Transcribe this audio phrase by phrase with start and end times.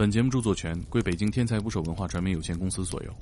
[0.00, 3.14] 本节目著作权归北京天才捕手文化传媒有限公司所有。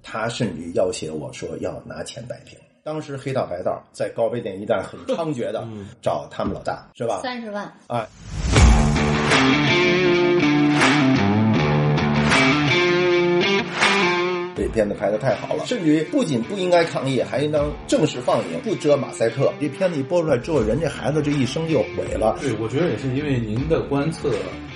[0.00, 2.56] 他甚至要挟我说要拿钱摆平。
[2.84, 5.66] 当时黑道白道在高碑店一带很猖獗的
[6.00, 7.20] 找他们老大，是吧？
[7.20, 8.06] 三十万，哎，
[14.74, 19.52] 片子拍的太好了，甚至于不仅不应该抗议，还应当正式放映，不遮马赛克。
[19.60, 24.30] 这片子一播出来之后，人家孩子这一生就毁了，对，我觉得也是因为您的观测，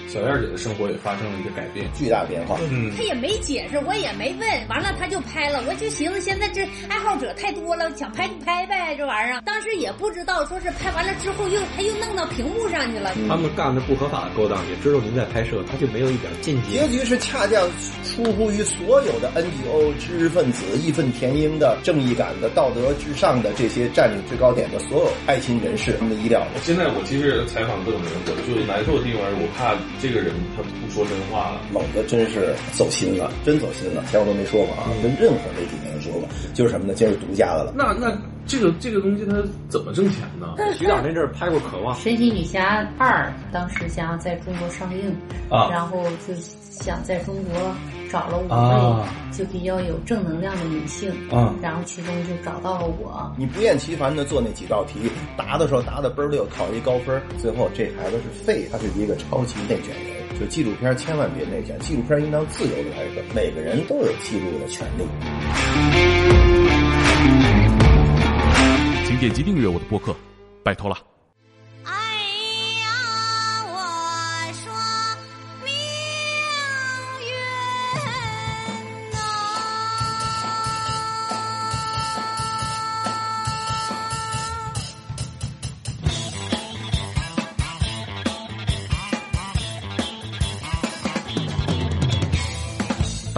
[0.09, 1.87] 小燕姐的生活也发生了一个改变。
[1.95, 2.59] 巨大变化。
[2.71, 9.41] 嗯他也没解释，我也没问，完了他就拍了，我就寻思现在这爱好者太多了，想拍就拍呗，这玩意儿。
[9.43, 13.13] 当时也不知道说是拍完了之后又他又弄到屏幕上去了。
[13.29, 16.73] 他们干的不合法的勾当，也知道您在拍摄，他就没有一点禁忌。
[16.73, 17.61] 结局是恰恰
[18.05, 26.47] 出乎于所有的 NGO 知识分子义愤填膺的正义感的道德至上的这些占领制高点的所有爱心人士他们的意料。
[26.63, 31.61] 现在我其实采访各种人，我就难受的地方是我怕这个人他不说真话了。
[31.73, 34.05] 猛子真是走心了，真走心了。
[34.11, 36.95] 前我都没说过啊，跟任何媒体没有说过，就是什么呢？
[36.95, 37.73] 就是独家的了。
[37.77, 39.37] 那那这个这个东西它
[39.69, 40.55] 怎么挣钱呢？
[40.77, 45.15] 徐导那阵儿拍过《渴望》，《神奇女侠二》当时想要在中国上映，
[45.51, 46.35] 啊然后就
[46.71, 47.75] 想在中国
[48.11, 53.33] 找了五位、啊就比较有正能量的女性，啊然后其中就找到了我。
[53.37, 54.99] 你不厌其烦的做那几道题，
[55.37, 60.19] 答的时候答的倍儿溜，考一高分，最后这孩子是废，他是一个超级内卷人。
[60.41, 65.05] 就纪录片千万别内卷，纪录片应当自由的拍摄，每个人都有记录的权利。
[69.07, 70.17] 请点击订阅我的播客，
[70.65, 70.97] 拜托了。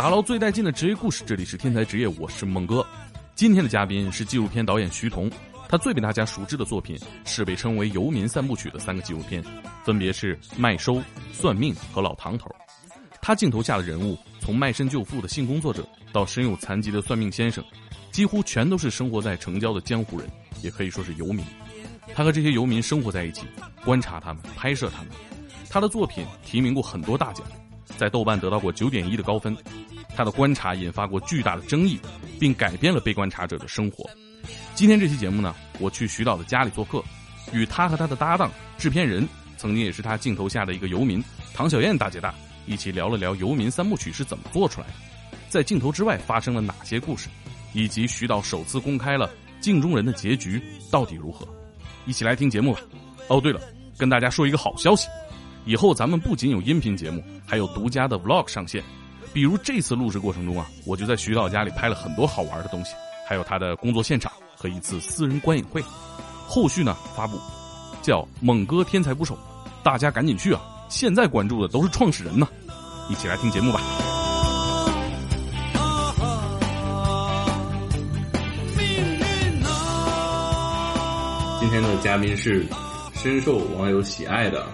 [0.00, 2.82] 打捞最带劲的职业故事，这里是天才职业，我是孟哥。
[3.34, 5.30] 今天的嘉宾是纪录片导演徐彤，
[5.68, 9.44] 他最被大家熟知的作品是被称为“游民三部曲”的三个纪录片，
[9.84, 10.94] 分别是《麦收》
[11.34, 12.46] 《算命》和《老唐头》。
[13.20, 17.62] 他镜头下的人物，从卖身救父的性工作者到身有残疾的算命先生，
[18.10, 20.26] 几乎全都是生活在城郊的江湖人，
[20.62, 21.44] 也可以说是游民。
[22.14, 23.42] 他和这些游民生活在一起，
[23.84, 25.12] 观察他们，拍摄他们。
[25.68, 27.46] 他的作品提名过很多大奖，
[27.98, 29.54] 在豆瓣得到过九点一的高分。
[30.16, 31.98] 他的观察引发过巨大的争议，
[32.38, 34.08] 并改变了被观察者的生活。
[34.74, 37.02] 今天这期节目呢，我去徐导的家里做客，
[37.52, 41.22] 与他和他的搭档制片人，曾经也是他镜头下的一个游民
[41.54, 42.34] 唐小燕大姐大
[42.66, 44.94] 一起聊了聊《游民三部曲》是怎么做出来的，
[45.48, 47.28] 在镜头之外发生了哪些故事，
[47.72, 51.46] 以及徐导首次公开了镜中人的结局到底如何。
[52.06, 52.80] 一起来听节目吧。
[53.28, 53.60] 哦，对了，
[53.98, 55.08] 跟大家说一个好消息，
[55.66, 58.82] 以后咱们不仅有音频节目，还有独家的 vlog 上线。
[59.32, 62.94] 比如这次录制过程中啊，我就在徐导家里拍了很多好玩的东西，
[63.28, 65.82] 还有他的工作现场和一次私人观影会。
[66.48, 67.38] 后续呢发布，
[68.02, 69.38] 叫“猛哥天才捕手”，
[69.84, 70.60] 大家赶紧去啊！
[70.88, 72.48] 现在关注的都是创始人呢。
[73.08, 73.80] 一起来听节目吧。
[81.60, 82.66] 今天的嘉宾是
[83.14, 84.66] 深受网友喜爱的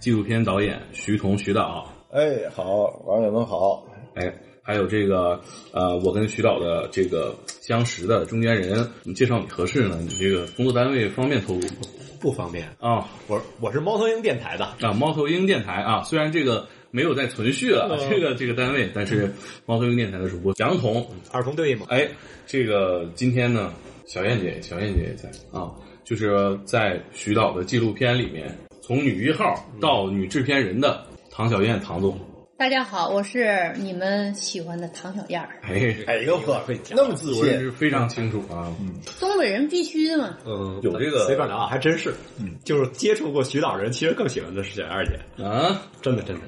[0.00, 2.20] 纪录片导演徐彤徐导，哎，
[2.54, 2.64] 好，
[3.06, 3.82] 网友们好。
[4.14, 5.40] 哎，还有这个
[5.72, 9.98] 呃，我跟徐导的这个相识的中间人，你介绍你合适呢？
[10.00, 11.82] 你这个工作单位方便透露吗？
[12.20, 12.68] 不方便。
[12.78, 19.32] 啊我我是猫头鹰电台的，啊，猫头鹰电台啊，虽然这个没有在存续了，这个这个单位，但是
[19.66, 21.86] 猫头鹰电台的主播杨彤，二童队嘛。
[21.88, 22.08] 哎，
[22.46, 23.72] 这个今天呢，
[24.06, 25.72] 小燕姐，小燕姐也在啊，
[26.04, 32.16] 就是在徐导的纪录片里面，从女一号到女制片人的唐小燕唐总，
[32.62, 35.48] 大家好，我是你们喜欢的唐小燕儿。
[35.62, 36.62] 哎，哎呦呵，
[36.92, 40.38] 那么自我认信，识非常清楚啊，嗯东北人必须的嘛。
[40.46, 42.14] 嗯，有这个随便聊啊，还真是。
[42.38, 46.42] 嗯，就是接触过徐导人，其实更喜欢的是小燕姐，啊，真的真的。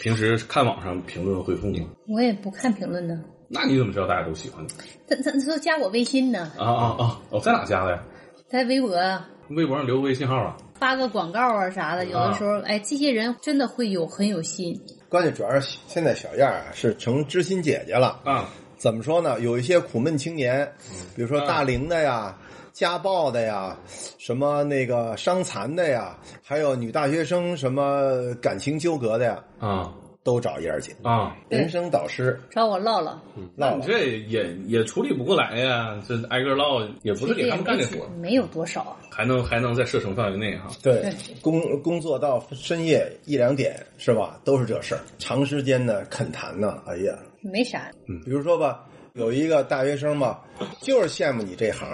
[0.00, 1.84] 平时看网上评论回复吗？
[2.06, 4.68] 我也不看评论呢，那你怎么知道大家都喜欢你？
[5.08, 7.20] 他他他说加我微信呢，啊啊啊！
[7.30, 8.00] 我，在哪加的呀？
[8.48, 10.56] 在微博啊微博上留个微信号啊？
[10.78, 14.80] 发个广告啊啥的，有的时候哎，这些人真的会有很有心。
[15.08, 18.20] 关键主要是现在小燕儿啊是成知心姐姐了。
[18.24, 19.38] 啊，怎么说呢？
[19.40, 20.70] 有一些苦闷青年，
[21.14, 22.36] 比如说嗯大龄的呀、
[22.72, 23.76] 家暴的呀、
[24.18, 29.92] 什么那个伤残的呀，还有女大学生什么感情纠葛的呀，啊，
[30.26, 32.36] 都找燕儿姐，啊，人生导师。
[32.50, 33.16] 找我唠唠，
[33.54, 33.78] 那你唠。
[33.78, 33.86] 唠。
[33.86, 38.96] 这也也处理不过来呀，这挨个唠也不是给他们干的活，没有多少啊。
[39.08, 40.68] 还能还能在射程范围内哈。
[40.82, 44.40] 对，工工作到深夜一两点是吧？
[44.44, 48.20] 都是这事儿，长时间的恳谈呢，哎呀，没啥，嗯。
[48.24, 50.42] 比如说吧，有一个大学生吧，
[50.82, 51.88] 就是羡慕你这行，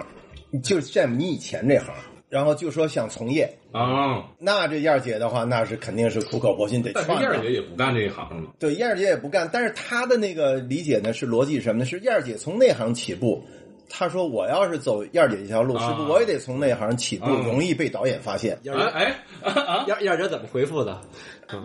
[0.65, 1.93] 就是羡慕你以前这行，
[2.33, 3.59] 然后就说想从业。
[3.73, 7.23] 啊，那这燕儿姐的话，那是肯定是苦口婆心得但是劝的。
[7.23, 8.51] 燕儿姐也不干这一行了。
[8.59, 11.85] 对，燕儿姐也不干，但是她的那个理解呢是逻辑是什么呢？
[11.85, 13.45] 是燕儿姐从内行起步。
[13.95, 18.59] 她说：“我要是走燕儿姐这条路，啊是不我也得从内行起步，啊容易被导演发现。
[18.63, 19.85] 燕儿哎哎！
[19.87, 20.99] 燕燕儿姐怎么回复的？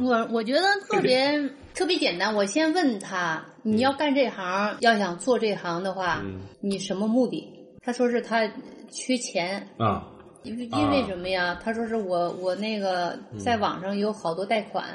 [0.01, 2.35] 我我觉得特别 特别简单。
[2.35, 6.21] 我先问他，你要干这行，要想做这行的话，
[6.59, 7.47] 你什么目的？
[7.81, 8.45] 他说是他
[8.91, 10.05] 缺钱，啊
[10.47, 11.59] 因为因为什么呀？
[11.63, 14.85] 他说是我我那个在网上有好多贷款、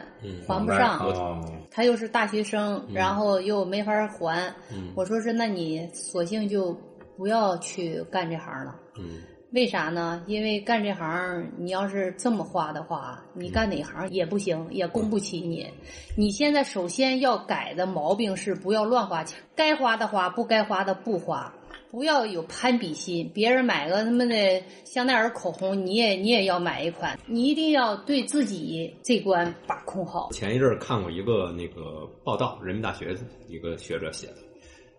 [0.49, 1.41] 还不上，啊
[1.71, 4.53] 他又是大学生，然后又没法还。
[4.73, 6.77] 嗯我说是，那你索性就
[7.17, 8.77] 不要去干这行了。
[8.99, 9.21] 嗯
[9.53, 10.23] 为啥呢？
[10.27, 15.71] 因为干这行，你要是这么花的话，你干哪行也不行，也供不起你。
[16.17, 21.53] 你现在首先要改的毛病是不要乱花钱，该花的花，不该花的不花。
[21.93, 30.31] 不要有攀比心，别人买个他妈的香奈儿口红，你也你也要买一款，你一定要对自己这关把控好。
[30.33, 33.15] 前一阵儿看过一个那个报道，人民大学
[33.47, 34.37] 一个学者写的，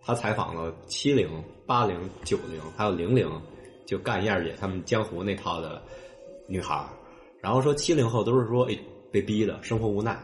[0.03, 1.27] 他采访了七零、
[1.65, 3.27] 八零、九零还有零零，
[3.87, 5.81] 就干燕儿姐他们江湖那套的
[6.47, 6.85] 女孩儿，
[7.41, 8.77] 然后说七零后都是说哎
[9.11, 10.15] 被逼的，生活无奈，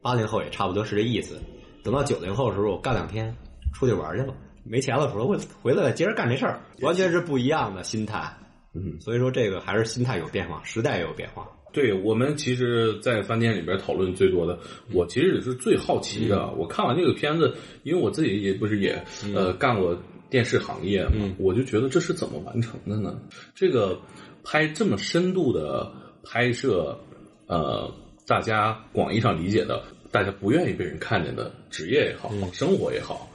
[0.00, 1.38] 八零后也差不多是这意思，
[1.84, 3.36] 等到九零后的时候，我干两天
[3.74, 4.34] 出去玩去了，
[4.68, 8.30] 没钱了，说我回来接着干这事儿，完全是不一样的心态。
[8.74, 11.48] 嗯，所以说这个还是心态有变化，时代也有变化。
[11.72, 14.58] 对我们其实，在饭店里边讨论最多的，
[14.92, 16.50] 我其实也是最好奇的。
[16.52, 19.02] 我看完这个片子，因为我自己也不是也
[19.34, 19.94] 呃干过
[20.30, 23.20] 电视行业嘛，我就觉得这是怎么完成的呢？
[23.54, 24.00] 这个
[24.42, 25.92] 拍这么深度的
[26.24, 26.98] 拍摄，
[27.46, 27.92] 呃，
[28.26, 33.28] 大家广义上理解的，大家不愿意被人看见的职业也好，生活也好，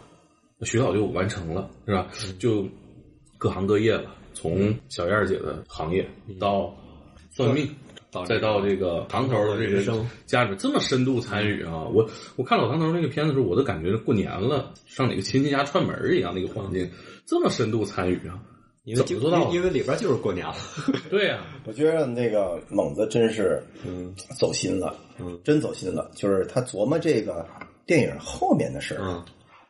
[0.63, 2.07] 徐导就完成了，是吧？
[2.39, 2.67] 就
[3.37, 6.07] 各行各业了，从小燕姐的行业
[6.39, 6.73] 到
[7.31, 7.69] 算命。
[8.13, 11.85] 到再到这个唐头的这个家里这么深度参与啊！
[11.93, 12.05] 我
[12.35, 16.91] 我看老唐头那个片子的时候，我都感觉过年了，上哪个亲戚家串门儿一样，那个环境
[17.25, 18.37] 这么深度参与啊！
[18.83, 20.55] 因为做到因为里边就是过年了。
[21.09, 26.11] 对呀、我觉得那个猛子真是，嗯走心了，嗯真走心了。
[26.13, 27.47] 就是他琢磨这个
[27.85, 29.23] 电影后面的事儿，嗯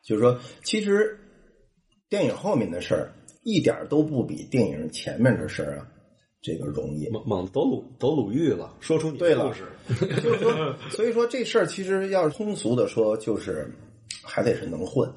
[0.04, 1.18] 就是说，其实
[2.10, 3.14] 电影后面的事儿
[3.44, 5.88] 一点都不比电影前面的事儿啊
[6.42, 7.08] 这个容易。
[7.10, 9.64] 猛猛走鲁走鲁豫了，说出你对了的故事。
[10.22, 13.72] 就是说，所以说这事儿其实要是通俗的说，就是
[14.24, 15.12] 还得是能混，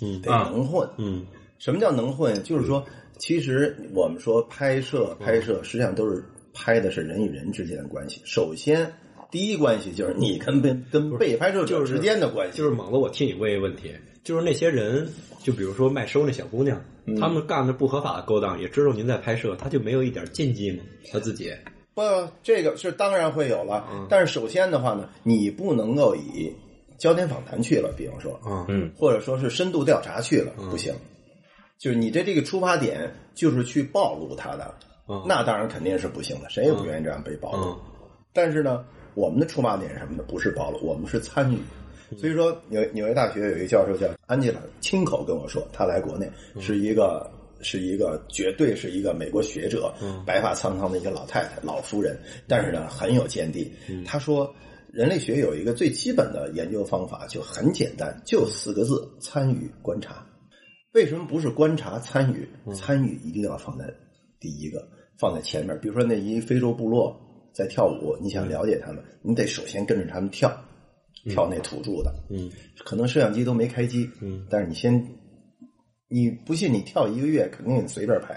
[0.00, 0.88] 嗯得能混。
[0.98, 1.26] 嗯
[1.58, 2.40] 什么叫能混？
[2.44, 2.84] 就是说，
[3.18, 6.24] 其实我们说拍摄，拍摄实际上都是
[6.54, 8.22] 拍的是人与人之间的关系。
[8.24, 8.92] 首先，
[9.32, 12.58] 第一关系就是你跟被跟被拍摄者之间的关系。
[12.58, 13.92] 就是猛子，我替你问一个问题，
[14.28, 15.10] 就是那些人，
[15.42, 16.78] 就比如说卖收那小姑娘，
[17.18, 20.84] 他们干的不合法的勾当，也知道您在拍摄，他就没有一点禁忌吗？
[21.10, 21.50] 他自己，
[21.94, 22.02] 不，
[22.42, 23.88] 这个是当然会有了。
[24.10, 26.54] 但是首先的话呢，你不能够以
[26.98, 30.94] 焦点访谈去了，比方说，啊嗯或者说是深度调查去了，不行。
[31.78, 34.74] 就是你的这个出发点就是去暴露他的，
[35.08, 37.68] 嗯那当然肯定是不行的，谁也不愿意这样被暴露。
[37.68, 37.78] 嗯
[38.34, 38.84] 但是呢，
[39.14, 40.22] 我们的出发点是什么呢？
[40.28, 41.56] 不是暴露，我们是参与。
[42.16, 49.92] 所以说，纽纽约大学有一个教授叫安吉拉，亲口跟我说，他来国内是一个是一个绝对是一个美国学者，
[50.24, 53.70] 白发苍苍的一个老太太，老夫人，但是呢很有见地。
[54.06, 54.54] 他说，
[54.92, 60.24] 人类学有一个最基本的研究方法，就很简单，就四个字：参与观察。
[60.94, 62.48] 为什么不是观察参与？
[62.72, 63.84] 参与一定要放在
[64.40, 64.88] 第一个，
[65.18, 65.78] 放在前面。
[65.80, 67.14] 比如说那一非洲部落
[67.52, 70.50] 在跳舞，你想了解他们，你得首先跟着他们跳，
[71.24, 72.14] 跳那土著的。
[72.30, 72.50] 嗯
[72.84, 74.94] 可能摄像机都没开机，嗯，但是你先，
[76.08, 78.34] 你不信你跳一个月，肯定你随便拍，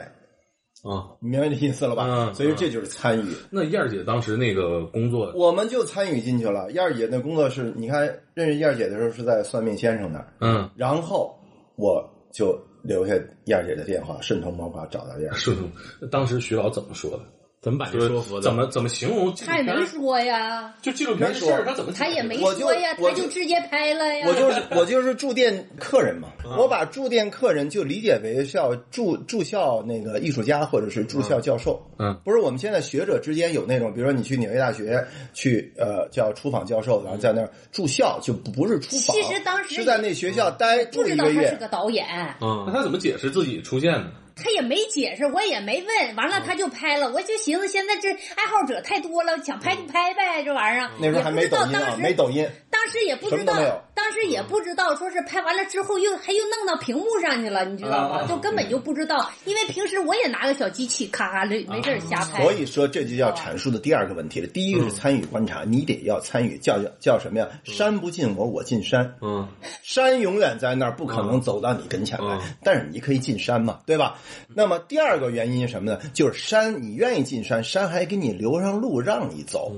[0.84, 2.06] 啊你明白这意思了吧？
[2.08, 3.30] 嗯所以这就是参与。
[3.50, 6.72] 那燕儿姐当时那个工作，我们就参与进去了。
[6.72, 8.02] 燕儿姐那工作是，你看
[8.34, 11.34] 认识燕儿姐的时候是在算命先生那儿，嗯，然后
[11.78, 13.14] 我就留下
[13.46, 15.40] 燕儿姐的电话，顺藤摸瓜找到燕儿姐。
[15.40, 17.24] 是当时徐老怎么说的？
[17.62, 18.42] 怎么把你说说服的？
[18.42, 19.64] 怎么怎么形容他也？
[19.64, 24.26] 没说呀，就纪录片的事儿，他怎么他也没说呀，他就直接拍了呀。
[24.28, 31.80] 我就是我就是住店客人嘛，我把住店客人就理解为叫住住校那个艺术家或者是住校教授。
[32.00, 41.58] 嗯，不是我们现在学者之间有那种，比如说你去纽约大学去呃叫出访教授，然后在那儿住校，就不是出访，其实当时是在那学校待住不知道一个月他是。
[41.58, 42.08] 个导演，
[42.42, 44.10] 嗯那他怎么解释自己出现呢？
[44.36, 50.90] 他也没解释，我也没问，完了他就拍了，我就寻思现在这爱好者太多了，想拍就拍呗，这玩意儿。
[51.00, 52.48] 那时候还没抖音啊，没抖音。
[52.70, 53.54] 当时也不知道
[53.94, 58.22] 当时也不知道，说是拍完了之后又还又弄到屏幕上去了，你知道吗？
[58.22, 62.42] 啊就根本就不知道，因为平时我也拿个小机器咔咔的没事儿瞎拍。
[62.42, 64.48] 所以说，这就叫阐述的第二个问题了。
[64.48, 67.48] 第一个是参与观察，你得要参与，叫叫叫什么呀？
[67.64, 69.16] 山不进我，我进山。
[69.22, 69.48] 嗯
[69.84, 74.18] 山永远在那儿，不可能走到你跟前来，嗯但是你可以进山嘛，对吧？
[74.54, 76.00] 那么第二个原因是什么呢？
[76.14, 79.76] 就是山，你愿意进山，山还给你留上路让你走。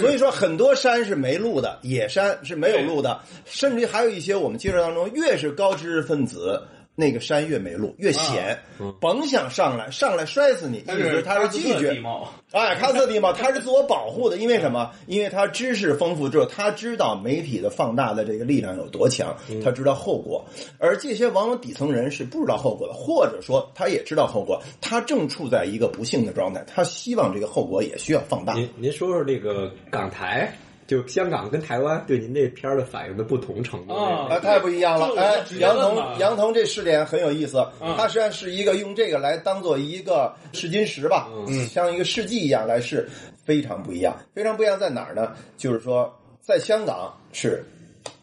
[0.00, 6.62] 所以说，很多山是没路的，野山是没有路的，甚至于还有一些我们接触当中，越是高知识分子，
[7.00, 8.58] 那个山越没路，越险，
[9.00, 10.82] 甭想上来，上来摔死你。
[10.84, 14.90] 但意思他是拒绝地，貌，哎，喀斯特地貌，他是自我保护的，因为什么？
[15.06, 20.44] 因为他知识丰富之后，他知道媒体的放大的这个力量有多强，他知道后果。
[20.80, 28.54] 而这些往往底层人是不知道后果的，或者说他也知道后果，他正处在一个不幸的状态，他希望这个后果也需要放大。
[28.54, 30.52] 您您说说这个港台，
[30.88, 33.92] 就香港跟台湾对您这片儿的反应的不同程度。
[33.94, 35.14] 啊啊，太不一样了。
[35.20, 37.94] 哎杨彤，杨彤这试点很有意思，嗯。
[37.96, 43.06] 它实际上是一个用这个来当做一个试金石吧，嗯，像一个试剂一样来试，
[43.44, 44.16] 非常不一样。
[44.34, 45.34] 非常不一样在哪儿呢？
[45.58, 47.62] 就是说，在香港是，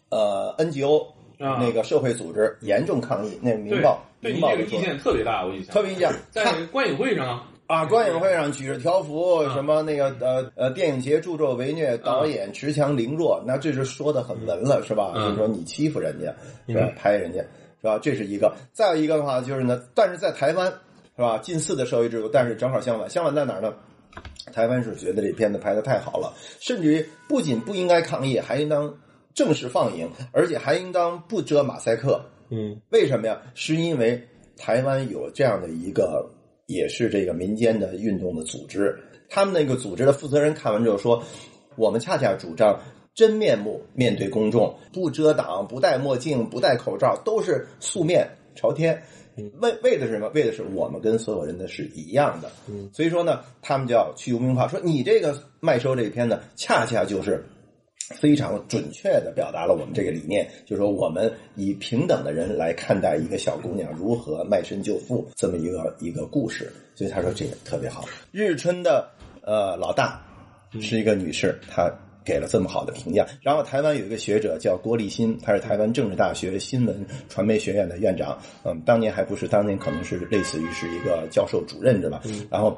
[0.09, 1.05] 呃，NGO
[1.37, 1.59] 啊。
[1.61, 5.71] 那个社会组织严重抗议，那《对明报》对你明报这个意见特别大，我印象。
[5.71, 15.13] 特别意见，在观影会上啊，观影会上举着条幅，什么那个呃呃，电影节助纣为虐，导演持强凌弱，那这是说的很文了，是吧？
[15.15, 16.33] 嗯就是说你欺负人家，
[16.67, 16.91] 是吧？
[16.95, 17.39] 拍人家，
[17.81, 17.97] 是吧？
[17.99, 18.53] 这是一个。
[18.71, 20.67] 再有一个的话就是呢，但是在台湾，
[21.15, 21.39] 是吧？
[21.39, 23.73] 近似的社会制度，但是正好相反，相反在哪儿呢？
[24.53, 28.95] 台湾是觉得这片子拍的太好了，甚至于不仅不应该抗议，还应当
[29.33, 32.21] 正式放映，而且还应当不遮马赛克。
[32.51, 33.41] 嗯为什么呀？
[33.55, 34.23] 是因为
[34.55, 36.29] 台湾有这样的一个，
[36.67, 38.97] 也是这个民间的运动的组织，
[39.29, 41.23] 他们那个组织的负责人看完之后说，
[41.75, 42.79] 我们恰恰主张
[43.13, 49.01] 真面目面对公众，不遮挡，不戴墨镜，不戴口罩，都是素面朝天。
[49.59, 50.29] 为为的是什么？
[50.29, 52.49] 为的是我们跟所有人的是一样的。
[52.67, 57.43] 嗯，所以说呢，他们就要去无名化，说你这个麦收这一篇呢，恰恰就是
[58.13, 68.05] 非常准确的表达了我们这个理念，就是说我们以平等的人来看待一个小姑娘如何卖身救父这么一个一个故事，所以他说这个特别好。
[68.31, 69.09] 日春的
[69.41, 70.21] 呃老大
[70.79, 71.91] 是一个女士，她
[72.23, 73.25] 给了这么好的评价。
[73.41, 82.21] 然后台湾有一个学者叫郭立新，他是台湾政治大学新闻传媒学院的院长，嗯，当年还不是，当年可能是类似于是一个教授主任是吧？
[82.51, 82.77] 然后。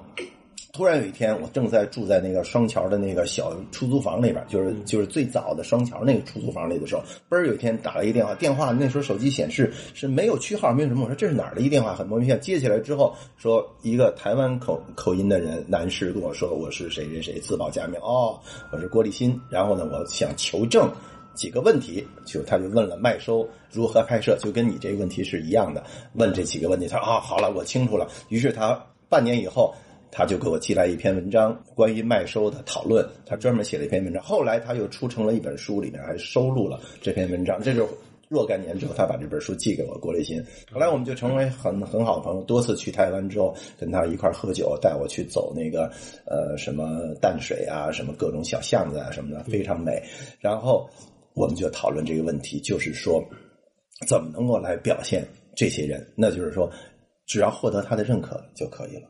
[0.78, 11.02] 突然有一天，我正在住在那个双桥的那个小出租房里边，就是就是最早的双桥那个出租房里的时候，嘣儿有一天打了一个电话，电话那时候手机显示是没有区号，没有什么。
[11.02, 12.38] 我说这是哪儿的一电话，很莫名其妙。
[12.40, 18.40] 接起来之后，说一个台湾口口音的人男士跟我说我是谁谁谁，自报家名，哦，
[18.72, 19.36] 我是郭立新。
[19.50, 20.92] 然后呢，我想求证
[21.34, 26.88] 几个问题，就他就问了麦收如何拍摄，就跟你这个问题是一样的，问这几个问题。
[26.88, 28.08] 他说啊，好了，我清楚了。
[28.30, 28.80] 于是他
[29.10, 29.74] 半年以后。
[30.12, 33.08] 他就给我寄来一篇文章，关于麦收的讨论。
[33.26, 37.62] 他专门写了一篇文章，后来他又出成了一本书，里面还收录了这篇文章。
[37.62, 37.86] 这是
[38.30, 40.44] 若干年之后，他把这本书寄给我郭立新。
[40.72, 45.90] 后来我们就成为很很好的朋友，多次去台湾之后，跟他一块喝酒，带我去走那个
[46.26, 50.04] 呃什么淡水啊，什么各种小巷子啊什么的，非常美。
[50.40, 50.90] 然后
[51.36, 53.24] 我们就讨论这个问题，就是说
[54.08, 56.06] 怎么能够来表现这些人？
[56.16, 56.70] 那就是说，
[57.26, 59.04] 只要获得他的认可就可以了。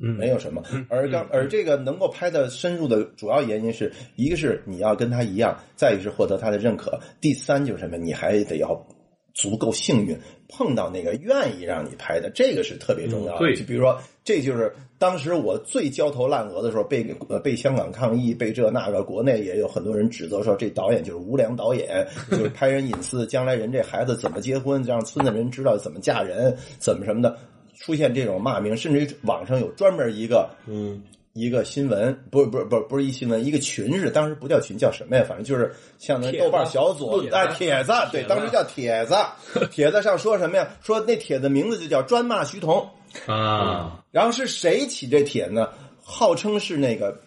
[0.00, 0.62] 嗯没有什么。
[0.88, 7.96] 而刚而这个能够拍的深入的主要原因是一个是你要跟他一样，再一个是获得他的认可，第三就是什么？
[7.96, 8.86] 你还得要
[9.34, 10.16] 足够幸运，
[10.48, 13.38] 碰到那个愿意让你拍的，这个是特别重要的。
[13.38, 27.36] 嗯对就比如说，这就是当时我最焦头烂额的时候，被呃被香港抗议，被这那个，国内也有很多人指责说这导演就是无良导演，就是拍人隐私，将来人这孩子怎么结婚，让村子人知道怎么嫁人，怎么什么的。
[27.82, 31.02] 出现这种骂名，甚至于网上有专门一个嗯。
[31.34, 35.24] 一个新闻，不是不是不是不是一新闻，一个群是当时不叫群，叫什么呀？
[35.26, 39.14] 反正就是像那豆瓣小组帖，子哎，帖子，对，当时叫帖子，
[39.72, 40.68] 帖子上说什么呀？
[40.82, 42.86] 说那帖子名字就叫专骂徐彤，
[43.26, 45.70] 啊，然后是谁起这帖呢？
[46.02, 47.18] 号称是那个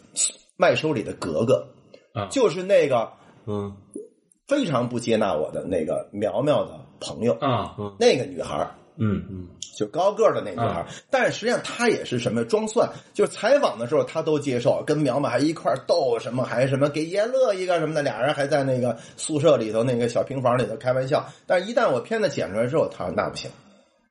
[0.55, 1.67] 麦收里的格格，
[2.13, 2.27] 啊。
[2.29, 3.11] 就是那个
[3.47, 3.75] 嗯。
[4.47, 21.27] 非常不接纳我的那个苗苗的朋友，啊，那个女孩嗯嗯就高个儿的那女孩，但是实际上她也是什么装蒜，就是采访的时候她都接受，跟苗苗还一块儿逗什么，还什么给爷乐一个什么的，俩人还在那个宿舍里头那个小平房里头开玩笑。
[21.45, 23.51] 但是一旦我片子剪出来之后，她说那不行，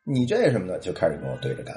[0.04, 1.75] 你这什么的就开始跟我对着干。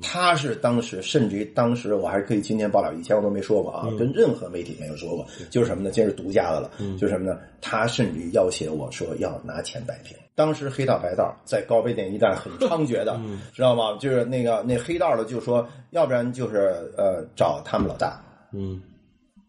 [0.00, 5.90] 他是当时，甚至于当时我还是可以今天爆料，以前我都没说过啊，跟任何媒体没有说过，就是什么呢？
[5.90, 7.38] 今是独家的了，就是什么呢？
[7.60, 10.16] 他甚至于要挟我说要拿钱摆平。
[10.34, 13.20] 当时黑道白道在高碑店一带很猖獗的，
[13.52, 13.96] 知道吗？
[13.98, 18.80] 就是那个那黑道的就说，要不然就是呃找他们老大，嗯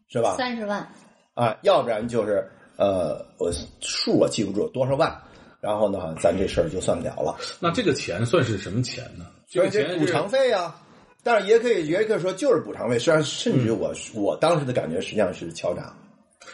[0.09, 0.35] 是吧？
[0.35, 0.85] 三十万，
[1.35, 2.43] 啊，要不然就是
[2.77, 5.15] 呃我数我记不住多少万，
[5.61, 7.37] 然后呢，咱这事儿就算了了。
[7.59, 9.27] 那这个钱算是什么钱呢？
[9.53, 10.81] 这个钱是这补偿费啊、
[11.21, 15.95] 但是也可以也可以说就是补偿费，虽然甚至于我、我当时的感觉实际上是敲诈，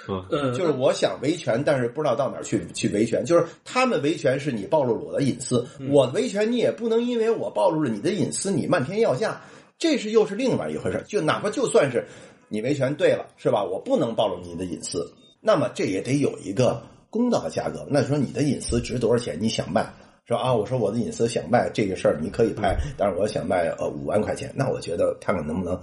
[0.07, 3.23] 嗯，就是我想维权，但是不知道到哪儿去去维权。
[3.23, 9.41] 就是他们维权是你暴露了我的隐私，我维权你也不能因为我暴露了你的隐私，你漫天要价，
[9.77, 11.03] 这是又是另外一回事。
[11.07, 12.05] 就哪怕就算是
[12.47, 13.63] 你维权对了，是吧？
[13.63, 17.87] 我不能暴露你的隐私，那么这也得有一个公道的价格。
[17.89, 19.37] 那说你的隐私值多少钱？
[19.39, 19.91] 你想卖？
[20.29, 25.73] 说啊，我说我的隐私想卖这个事儿，你可以拍，但是我想卖呃五万块钱，那我觉得看看能不能，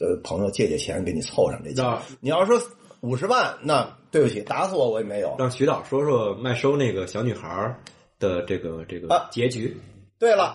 [0.00, 1.98] 呃，朋友借借钱给你凑上这钱那。
[2.20, 2.60] 你要说
[3.00, 5.34] 五十万，那对不起，打死我我也没有。
[5.38, 7.80] 让徐导说说麦收那个小女孩儿
[8.18, 9.74] 的这个这个啊结局，
[10.20, 10.54] 对了。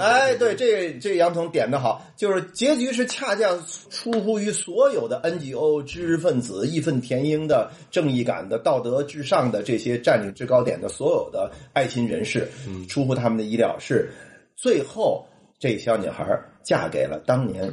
[0.00, 3.50] 哎，对，这这杨彤点的好，就是结局是恰恰
[3.90, 12.48] 出乎于所有的 NGO 知识分子义愤填膺的正义感的道德至上的这些占领制高点的所有的爱心人士，
[12.88, 14.10] 出乎他们的意料，是
[14.56, 15.26] 最后
[15.58, 16.26] 这小女孩
[16.64, 17.70] 嫁给了当年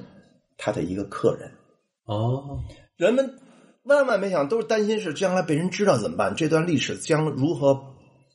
[0.57, 1.49] 她的一个客人。
[2.03, 2.59] 哦，
[2.97, 3.39] 人们
[3.83, 7.81] 万万没想，都是担心是将来被人知道怎么办，这段历史将如何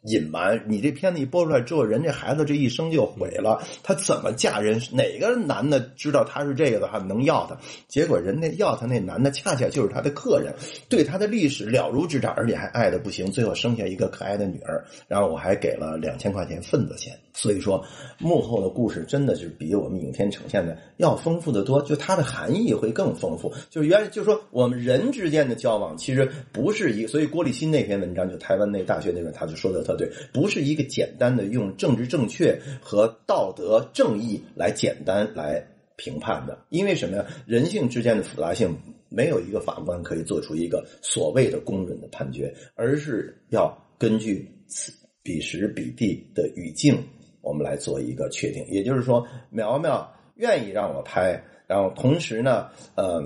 [0.07, 0.63] 隐瞒？
[0.67, 4.81] 你这片子一播出来之后，人家孩子这一生就毁了，他怎么嫁人？
[4.93, 7.59] 哪个男的知道他是这个的话能要他？
[7.89, 10.55] 结果人家要他那男的恰恰就是他的客人，
[10.89, 17.19] 对他的历史了如指掌，而且还爱的不行，最后生下一个可爱的女儿，然后我还给了两千块钱份子钱。
[17.37, 17.85] 所以说，
[18.19, 23.53] 幕后的故事真的是比我们影片呈现的要丰富的多，就它的含义会更丰富。
[23.71, 35.65] 就是原就说，我们人之间的交往其实不是一，所以郭立新那篇文章，就台湾那大学那个，他就说的特对，不是一个简单的用政治正确和道德正义来简单来
[35.97, 36.59] 评判的。
[36.71, 37.27] 因为什么呀？
[37.47, 38.77] 人性之间的复杂性。
[39.09, 46.99] 没有一个法官可以做出一个所谓的公允的判决，而是要根据此彼时彼地的语境，
[47.47, 48.67] 我们来做一个确定。
[48.69, 53.23] 也就是说，苗苗愿意让我拍，然后同时呢，呃，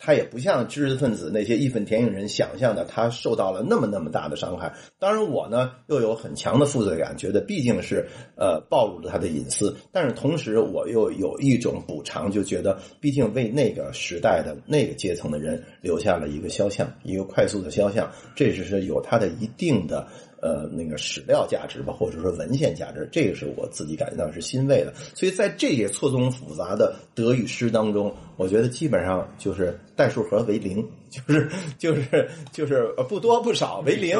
[0.00, 4.72] 他也不像知识分子那些义愤填膺人想象的，他受到了那么那么大的伤害。
[4.98, 20.08] 当然，我呢又有很强的负罪感，觉得毕竟是呃暴露了他的隐私，但是同时我又有一种补偿，就觉得毕竟为那个时代的那个阶层的人留下了一个肖像，一个快速的肖像，这只是有它的一定的。
[20.40, 24.92] 呃，那个史料价值吧，或者说文献价值，这个是我自己感觉到是欣慰的。
[25.14, 34.18] 所以在这些错综复杂的德与诗当中，我觉得基本上就是代数和为零， 就是就是就是不多不少为零，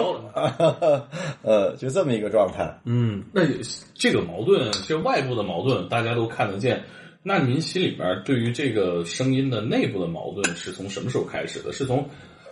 [1.43, 2.81] 呃，就这么一个状态。
[2.85, 3.43] 嗯，那
[3.95, 6.83] 这个矛盾，其实外部的矛盾大家都看得见。
[7.23, 11.73] 那您心里边对于这个声音的内部的矛盾是从什么时候开始的？
[11.73, 12.09] 是从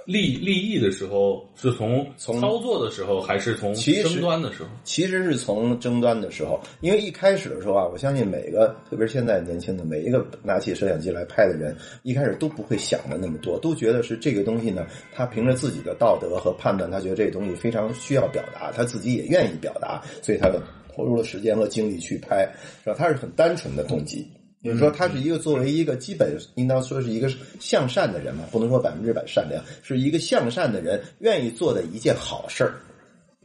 [0.07, 4.69] 立立意的时候，是从从操作的时候，还是从争端的时候？
[4.85, 20.49] 其实是从争端的时候，因为一开始的时候啊，我相信每个，特别是现在年轻的每一个拿起摄像机来拍的人，一开始都不会想的那么多，都觉得是这个东西呢，他凭着自己的道德和判断，他觉得这个东西非常需要表达，他自己也愿意表达，所以他
[20.95, 22.49] 投入了时间和精力去拍，
[22.85, 22.95] 是吧？
[22.97, 24.25] 他是很单纯的动机。
[24.67, 32.75] 也就是说，他是一个作为一个基本应当说是一个向善的人嘛，不能说百分之百善良，是一个向善的人愿意做的一件好事儿。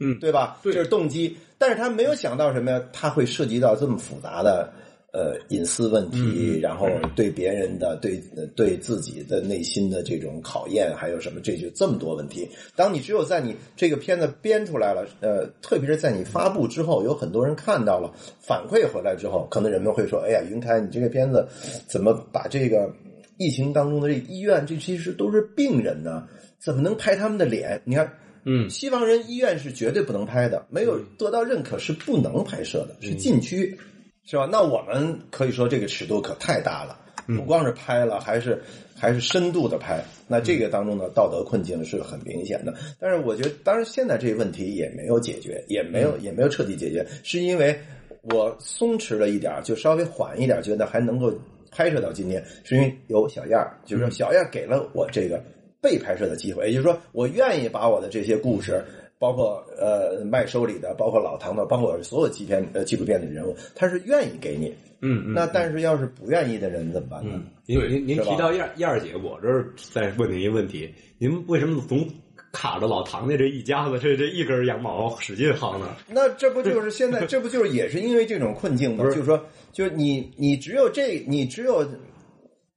[0.04, 0.58] 嗯对吧？
[0.64, 2.82] 对这是动机，但是他没有想到什么呀？
[2.92, 4.72] 他会涉及到这么复杂的
[5.12, 11.40] 呃隐私问题，然后对别人的、对呃对自己的内心的这种考验，还有什么？
[11.40, 12.48] 这就这么多问题。
[12.74, 21.46] 当你只有在你这个片子编出来了，呃，特别是在你发布之后，有很多人看到了，反馈回来之后，可能人们会说：“哎呀，云开，你这个片子
[21.86, 22.90] 怎么把这个
[23.36, 26.26] 疫情当中的这医院，这其实都是病人呢？
[26.58, 27.80] 怎么能拍他们的脸？
[27.84, 28.12] 你看。”
[28.44, 33.78] 嗯西方人医院是绝对不能拍的，没有得到认可是不能拍摄的，是禁区，
[34.24, 34.48] 是吧？
[34.50, 36.98] 那我们可以说这个尺度可太大了。
[37.24, 38.60] 不光是拍了，还是
[38.96, 40.02] 还是深度的拍。
[40.26, 42.74] 那这个当中的道德困境是很明显的。
[42.98, 47.78] 但是我觉得，当然现在这个问题也没有解决，也没有也没有彻底解决，是因为
[48.22, 51.32] 我松弛了一点儿，就稍微缓一点儿，觉得还能够
[51.70, 55.40] 拍摄到今天，是因为有小燕儿，就是说小燕儿给了我这个
[55.80, 58.84] 被拍摄的机会，也就是说，我愿意把我的这些故事。
[59.22, 64.74] 包括呃麦收里的，包括老唐的，包括所有纪片呃纪录片里的人物，他是愿意给你。
[65.00, 67.40] 嗯嗯，那但是要是不愿意的人怎么办呢？
[67.64, 72.04] 您您您提到燕燕儿姐，我这儿再问您一个问题：您为什么总
[72.50, 75.86] 卡着老唐家这一家子这这一根羊毛使劲薅呢？
[76.08, 77.24] 那这不就是现在？
[77.26, 79.04] 这不就是也是因为这种困境吗？
[79.04, 81.86] 就是说，就是你你只有这，你只有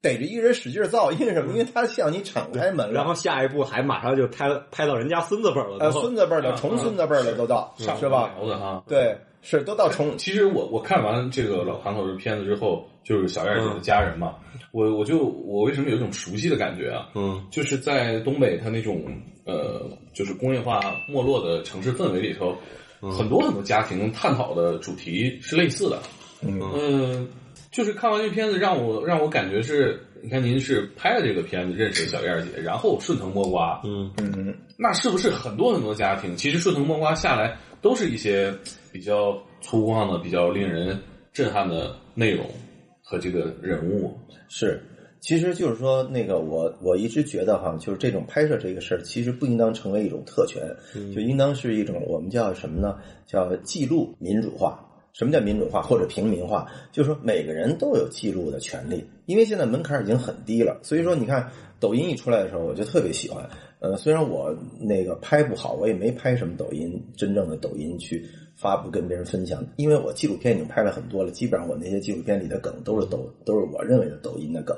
[0.05, 1.53] 逮着一个人使劲造，因为什么？
[1.53, 8.35] 因为他向你敞开门了，然后下一步还马上就拍拍到人家孙子辈儿了，呃孙子辈儿的、重孙子辈儿的都到，上是吧？
[8.87, 10.15] 对，是都到重。
[10.15, 14.35] 其实我我看完这个老唐头的片子之后，就是小燕姐的家人嘛，
[14.71, 17.09] 我我就我为什么有一种熟悉的感觉啊？
[17.15, 19.01] 嗯就是在东北，它那种
[19.45, 22.55] 呃，就是工业化没落的城市氛围里头，
[23.09, 25.99] 很多很多家庭探讨的主题是类似的。
[26.41, 27.27] 嗯嗯，
[27.75, 38.53] 就是看完这片子，让我让我感觉是，你看您是拍了这个片子认识小燕姐，然后顺藤摸瓜，嗯嗯，那是不是很多很多家庭其实顺藤摸瓜下来都是一些
[38.93, 40.97] 比较粗犷的、比较令人
[41.33, 42.45] 震撼的内容
[43.03, 44.17] 和这个人物？
[44.47, 44.81] 是，
[45.19, 50.63] 其实就是说，那个我我一直觉得哈，就是这种拍摄这个事儿，其实不应当成为一种特权，
[51.13, 52.95] 就应当是一种我们叫什么呢？
[53.27, 54.79] 叫记录民主化。
[55.15, 56.69] 什么叫民主化或者平民化？
[56.91, 60.77] 就是说每个人都有记录的权利，因为现在门槛已经很低了。
[60.83, 61.49] 所以说，你看
[61.79, 63.49] 抖音一出来的时候，我就特别喜欢。
[63.79, 68.25] 呃，虽然我那个拍不好，我也没拍什么抖音，真正的抖音去
[68.57, 74.77] 发布跟别人分享，因为我纪录片已经拍了很多了，基本上我那些纪录片里的梗都是抖，都是我认为的抖音的梗。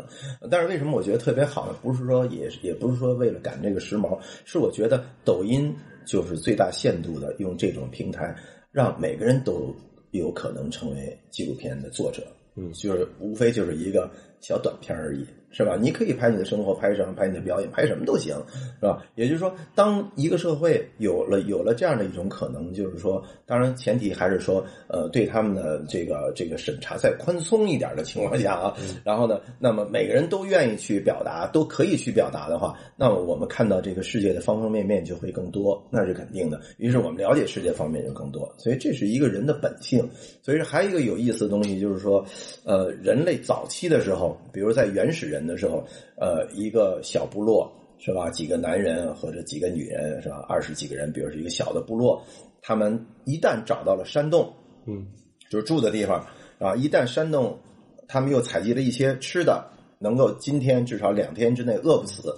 [0.51, 1.75] 但是为什么我觉得特别好呢？
[1.81, 5.73] 不是说也也不是说为了赶这个时髦，是我觉得抖音
[6.05, 8.35] 就是最大限度的用这种平台，
[8.71, 9.73] 让每个人都
[10.11, 12.25] 有可能成为纪录片的作者。
[12.55, 14.09] 嗯，就是无非就是一个
[14.41, 15.77] 小短片而已，是吧？
[15.79, 18.35] 你可以拍你的生活，拍什么，拍你的表演，拍什么都行，
[18.79, 19.03] 是吧？
[19.15, 36.61] 也就是说，当一个社会有了有了这样的一种可能，就是说，当然前提还是说，呃，对他们的这个这个审查再宽松一点的情况下啊，然后呢，那么每个人都愿意去表达，都可以去表达的话，那么我们看到这个世界的方方面面就会更多，那是肯定的。
[36.77, 40.07] 于是我们了解世界方面就更多，所以这是一个人的本性。
[40.41, 42.23] 所以还有一个有意思的东西，就是说，
[42.63, 48.29] 呃，人类早期的时候，比如在原始人的时候，呃，一个小部落是吧？
[48.29, 50.45] 几个男人或者几个女人是吧？
[50.47, 52.23] 二十几个人，比如是一个小的部落，
[52.61, 54.53] 他们一旦找到了山洞，
[54.85, 55.05] 嗯，
[55.49, 56.25] 就是住的地方
[56.59, 57.59] 啊，一旦山洞，
[58.07, 59.69] 他们又采集了一些吃的，
[59.99, 62.33] 能够今天至少两天之内饿不死，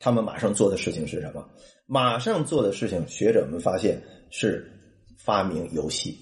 [0.00, 1.46] 他们马上做的事情是什么？
[1.86, 4.70] 马上做的事情，学者们发现是
[5.18, 6.16] 发明游戏。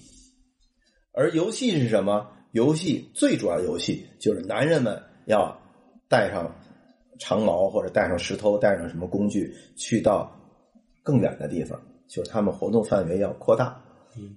[1.13, 2.27] 而游戏是什么？
[2.51, 5.59] 游戏最主要的游戏就是男人们要
[6.13, 6.47] 带上
[7.17, 10.31] 长矛或者带上石头，带上什么工具，去到
[11.01, 13.81] 更远的地方，就是他们活动范围要扩大。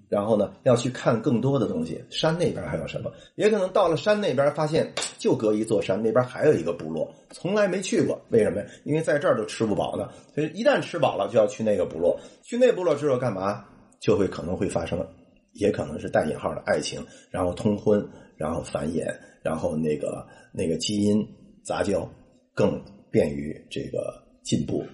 [0.09, 2.03] 然后呢，要去看更多的东西。
[2.09, 3.13] 山那边还有什么？
[3.35, 8.19] 也可能到了山那边，发现就隔一座山，那边还有一个部落，从来没去过。
[8.31, 8.67] 为什么呀？
[8.85, 10.09] 因为在这儿都吃不饱呢。
[10.35, 12.19] 所以一旦吃饱了，就要去那个部落。
[12.43, 13.67] 去那部落之后干嘛？
[14.01, 15.07] 就会可能会发生，
[15.53, 18.03] 也可能是带引号的爱情，然后通婚，
[18.35, 21.23] 然后繁衍，然后那个那个基因
[21.67, 22.09] 杂交，
[22.55, 24.85] 更便于这个进步。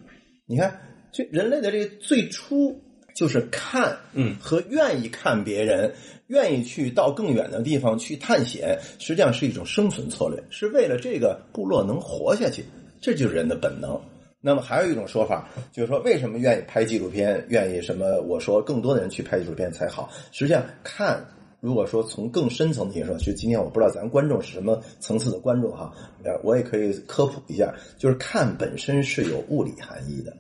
[0.46, 0.80] 你看，
[1.12, 2.80] 这人类的这个最初
[3.14, 5.92] 就是看，嗯，和愿意看别人，
[6.28, 12.64] 愿意去到更远的地方去探险，实际上是一种生存策略，是为了这个部落能活下去，
[13.00, 14.00] 这就是人的本能。
[14.44, 18.20] 那么还有一种说法，就是说为什么愿意拍纪录片，愿意什么？
[18.22, 20.10] 我说更多的人去拍纪录片才好。
[20.32, 21.24] 实际上看，
[21.62, 25.92] 如果说从更深层次说，就今天我不知道咱观众是什么层次的观众哈，
[26.24, 30.36] 呃，我也可以科普一下，就是看本身是有物理含义的。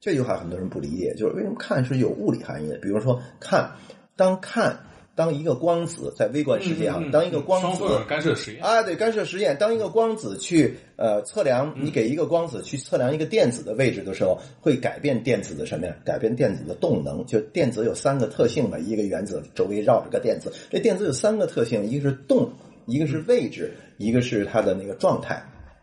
[0.00, 2.76] 这句话很多人不理解，就是为什么看是有物理含义的？
[2.78, 3.70] 比如说看，
[4.16, 4.76] 当看
[5.16, 9.56] 当一个光子在微观世界啊，嗯嗯当一个光子双缝干涉实验，啊，对，干涉实验。
[9.56, 15.94] 当一个光子去呃测量，你给一个光子去测量一个电子的位置的时候，会改变电子的什么呀？
[16.04, 17.24] 改变电子的动能。
[17.26, 22.50] 就电子有三个特性嘛，一个原子周围绕着个电子，这电子有三个特性，一个是动，
[22.86, 25.40] 一个是位置，一个是它的那个状态。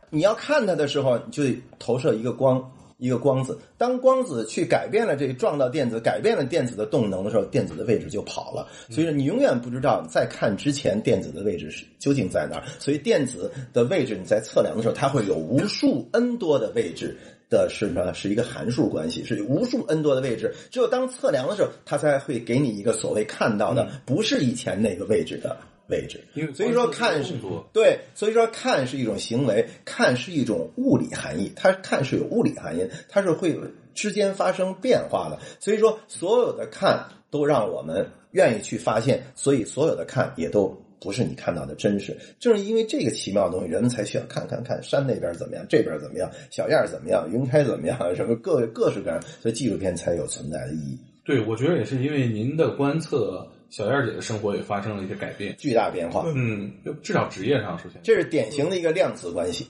[0.10, 1.44] 你要看它的时候，你就
[1.80, 2.62] 投射一个光。
[3.02, 3.58] 一个光子。
[3.80, 8.68] 当光子去改变了这个撞到电子，改变了电子的动能的时候，电子的位置就跑了。
[8.90, 12.64] 所以说，你永远不知道在看之前电子的位置是究竟在哪儿。
[12.78, 17.18] 所以电子的位置你在测量的时候，它会有无数 n 多的位置。
[17.50, 20.56] 的是呢，是一个函数关系，是无数 n 多的位置。
[20.70, 25.58] 只有当测量的时候，它才会给你一个所谓看到的，不是以前那个位置的
[25.92, 26.20] 位置。
[26.34, 27.36] 因为所以说看是
[27.72, 33.56] 对，所以说看是一种行为，看是一种物理含义，它看是有物理含义，它是会
[33.94, 35.38] 之间发生变化的。
[35.60, 42.18] 所以说，所有的看都让我们愿意去发现，所以所有的看也都不是你看到的真实。
[42.40, 55.56] 正是因为这个奇妙的东西，人们才需要看看看山那边怎么样，这边怎么样，小燕儿怎么样，云开怎么样，什么各各式各样，所以纪录片才有存在的意义，对，我觉得也是因为您的观测，小燕姐的生活也发生了一些改变。
[55.58, 56.24] 巨大变化。
[56.36, 59.68] 嗯，就至少职业上首先这是典型的一个量子关系。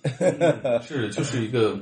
[0.81, 1.79] 是就是一个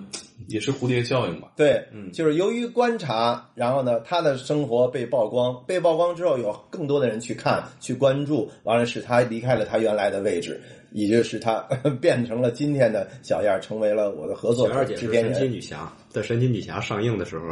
[0.47, 1.53] 也是蝴蝶效应吧。
[1.55, 11.60] 对，嗯就是由于观察，然后呢，她的生活被曝光，被曝光之后，有更多的人去看、去关注，完了使她离开了她原来的位置，也就是她
[12.01, 15.55] 变成了今天的小燕，成为了我的合作小燕姐制片是神奇。
[15.55, 17.47] 女侠，在神奇女侠上映的时候，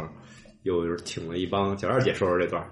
[0.64, 2.68] 有请了一帮小燕姐说说这段儿。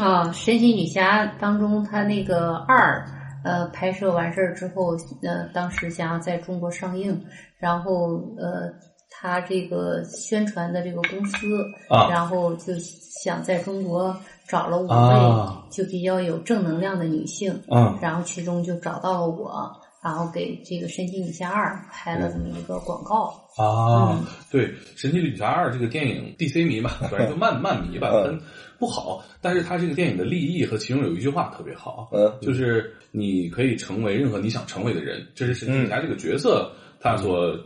[0.00, 3.04] 啊，神奇女侠当中，她那个二，
[3.44, 7.24] 呃，拍摄完事儿之后，呃，当时想要在中国上映，
[7.58, 8.72] 然后呃，
[9.08, 14.16] 她这个宣传的这个公司，啊然后就想在中国
[14.48, 19.70] 找了五位、啊就比较有正能量的女性，嗯然后其中就找到了我，
[20.02, 23.32] 然后给这个神奇女侠二拍了这么一个广告。
[23.56, 28.40] 啊嗯，对，《神奇女侠二》这个电影，DC 迷吧， 反正就漫漫迷吧，嗯很
[28.78, 29.24] 不好。
[29.40, 37.58] 但是它这个电影的立意和其中有一句话特别好，嗯就是你可以成为任何你想成为的人，这是神奇女侠这个角色它所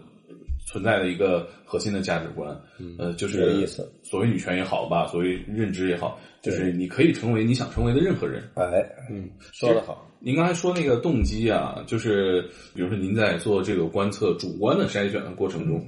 [0.67, 2.55] 存在的一个核心的价值观。
[2.99, 3.67] 呃，就是
[4.03, 8.43] 所谓女权也好吧，所谓认知也好，就是你可以成为你想成为的任何人。
[8.55, 10.05] 哎，嗯，说的好。
[10.21, 12.43] 您刚才说那个动机啊，就是
[12.75, 15.87] 比如说您在做这个观测主观的筛选的过程中，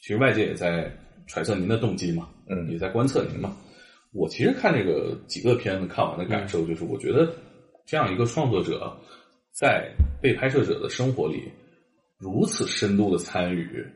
[0.00, 0.88] 其实外界也在
[1.26, 3.56] 揣测您的动机嘛，嗯也在观测您嘛。
[4.12, 7.30] 我其实看这个几个片子看完的感受就是，我觉得
[7.86, 8.96] 这样一个创作者
[9.52, 9.90] 在
[10.20, 11.44] 被拍摄者的生活里
[12.18, 13.86] 如此深度的参与，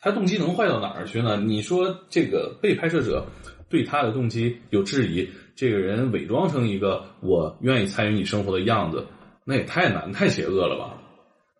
[0.00, 1.36] 他动机能坏到哪儿去呢？
[1.36, 3.26] 你说这个被拍摄者
[3.68, 9.06] 对他的动机有质疑，这个人伪装成一个我愿意参与你生活的样子，
[9.44, 11.02] 那也太难太邪恶了吧？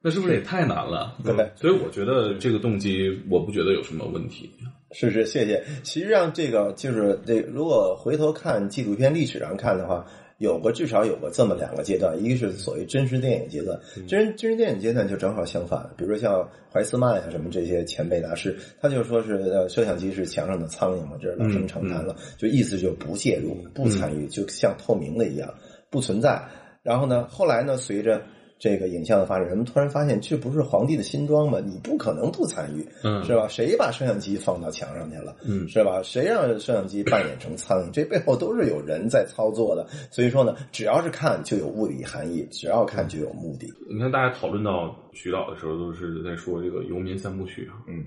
[0.01, 1.17] 那是不是也太难了？
[1.25, 4.51] 对所以我觉得这个动机，我不觉得有什么问题。
[4.93, 5.63] 是是，谢谢。
[5.83, 10.07] 其实际上，这个就是这，如果回头看纪录片历史上看的话，
[10.39, 15.85] 有过至少有过这么两个阶段，一个是所谓真实电影阶段，真真实电影阶段就正好相反。
[15.97, 25.53] 比如说像怀斯曼呀、什么这些前辈大师，他就说是呃，摄像机是墙上的苍蝇嘛，这是老生常谈了，就意思就不介入、不参与，就像透明的一样，
[25.91, 26.41] 不存在。
[26.83, 28.23] 然后呢，后来呢，随着
[28.59, 31.61] 这个影像的发展，人们突然发现这不是皇帝的新装吗？
[31.65, 33.47] 你不可能不参与，嗯是吧？
[33.47, 35.37] 谁把摄像机放到墙上去了？
[35.47, 36.03] 嗯是吧？
[36.03, 37.91] 谁让摄像机扮演成苍蝇？
[37.93, 39.87] 这背后都是有人在操作的。
[40.11, 43.73] 所以说呢，只要是看就有物理含义，只要看就有目的。
[43.89, 47.79] 你看，大家讨论到徐导的时候，都是在说这个游民三部曲啊。
[47.87, 48.05] 嗯，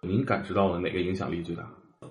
[0.00, 1.62] 您感知到的哪个影响力最大？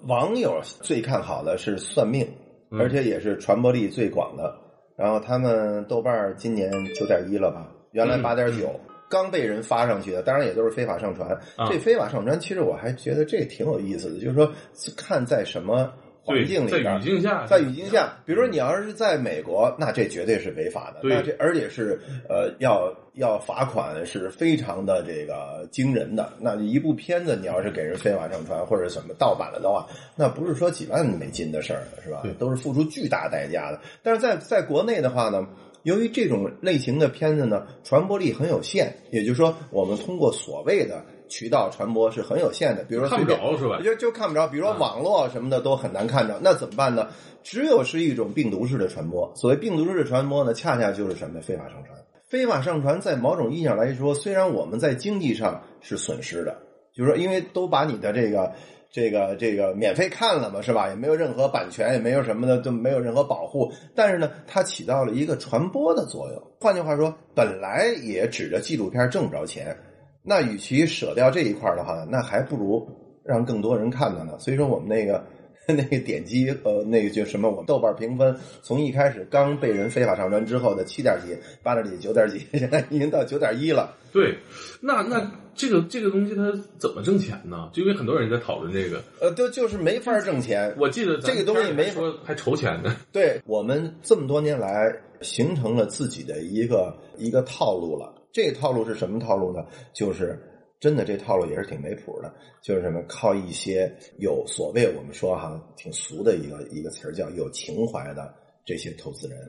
[0.07, 2.25] 网友最看好的是算命，
[2.69, 4.55] 嗯而且也是传播力最广的。
[4.95, 7.69] 然后他们豆瓣今年九点一了吧？
[7.91, 11.29] 原来嗯八点九，刚被人发上去的，当然也都是非法上传。
[11.55, 14.51] 啊这非法上传，其实我还觉得这挺有意思的，就是说
[14.95, 15.91] 看在什么
[16.23, 21.99] 环境里在边儿，语境下，在语境下，比如说你要是在美国，那这绝对是违法的，对那这而且是
[22.29, 26.31] 呃要要罚款是非常的这个惊人的。
[26.39, 32.31] 那一部片子你要是给人非法上传或者什么盗版了的话，那不是说几万美金的事儿了，是吧对？
[32.35, 33.79] 都是付出巨大代价的。
[34.03, 35.45] 但是在在国内的话呢？
[35.83, 42.83] 由于这种类型的片子呢，传播力很有限，也就是说，我们通过所谓的渠道传播是很有限的。
[42.83, 43.81] 比如说看不着是吧？
[43.83, 47.07] 就就看不着，比如说网络什么的都很难看着，那怎么办呢？
[47.43, 49.31] 只有是一种病毒式的传播。
[49.35, 51.97] 所谓病毒式的传播呢，恰恰就是什么非法上传。
[52.27, 56.57] 非法上传在某种意义上来说，虽然我们在经济上是损失的，
[56.95, 58.53] 就是说因为都把你的这个。
[58.91, 60.89] 这个这个免费看了嘛，是吧？
[60.89, 63.71] 也没有任何版权，也没有什么的，都没有任何保护。
[63.95, 66.43] 但是呢，它起到了一个传播的作用。
[66.59, 69.75] 换句话说，本来也指着纪录片挣不着钱，
[70.21, 72.85] 那与其舍掉这一块的话，那还不如
[73.23, 74.37] 让更多人看到呢。
[74.37, 75.23] 所以说，我们那个
[75.67, 83.95] 那个点击呃，那个就什么，我豆瓣评分从一开始刚被人非法上传之后的七点几、八点几、九点几，现在已经到九点一了。
[84.11, 84.35] 对，
[84.81, 87.69] 那那这个这个东西它怎么挣钱呢？
[87.73, 90.73] 就因为很多人在讨论这个，呃，就就是没法挣钱。
[90.77, 92.95] 我记得这个东西没还说还筹钱呢。
[93.13, 98.13] 对我们这么多年来形成了自己的一个一个套路了。
[98.33, 99.63] 这个套路是什么套路呢？
[99.93, 100.37] 就是
[100.81, 108.33] 真的这套路也是挺没谱的，就是什么靠一些有所谓我们说哈挺俗的一个一个词儿叫有情怀的
[108.65, 109.39] 这些投资人。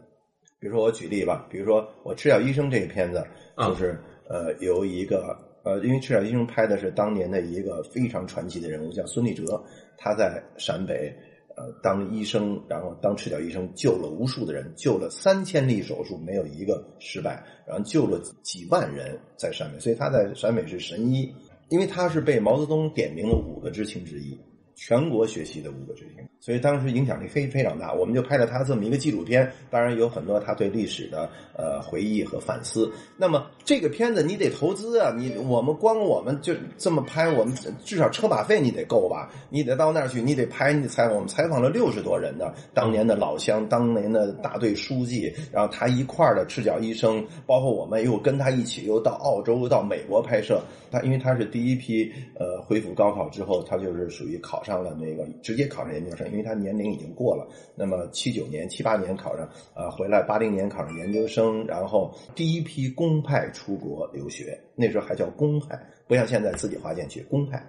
[0.60, 9.64] 比如说我举例吧，比如说我《赤脚医生》这个片子，啊就是呃由一个呃，因为《赤脚医生》拍的是当年的一个非常传奇的人物，叫孙立哲，
[9.96, 11.10] 他在陕北
[11.56, 21.34] 呃当医生，然后当赤脚医生救了无数的人，救了三千例手术没有一个失败，然后救了几万人在陕北，所以他在陕北是神医，
[21.68, 24.38] 因为他是被毛泽东点名了五个知青之一。
[24.74, 27.92] 全国学习的五个知青，所以当时影响力非非常大。
[27.92, 32.90] 我们就拍了他这么一个纪录片，当然有很多他对历史的呃回忆和反思。
[33.16, 37.54] 那么这个片子你得投资啊，你我们光我们就这么拍，我们
[37.84, 39.30] 至少车马费你得够吧？
[39.50, 41.14] 你得到那儿去，你得拍，你得采访。
[41.14, 50.62] 我们采访了六十多人呢，当年的老乡，当年的大队书记，然后他一块儿的赤脚医生，包括我们又跟他一起又到澳洲到美国拍摄。
[50.90, 57.46] 他因为他是第一批呃恢复高考之后，他就是属于考上了那个直接考上研究生，因为他年龄已经过了。
[57.74, 67.64] 那么七九年、七八年考上，啊、回来八零年考上研究生，然后第一批公派出国留学，那时候还叫公派，不像现在自己花钱去公派，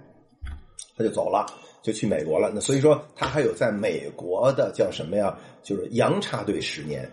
[0.98, 1.46] 他就走了。
[1.84, 5.38] 就去美国了，那所以说他还有在美国的叫什么呀？
[5.62, 7.06] 就是洋插队十年，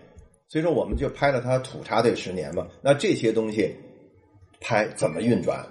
[0.47, 2.69] 所以说我们就拍了他土插队十年嘛。
[2.81, 3.75] 那这些东西
[4.61, 5.67] 拍怎么运转？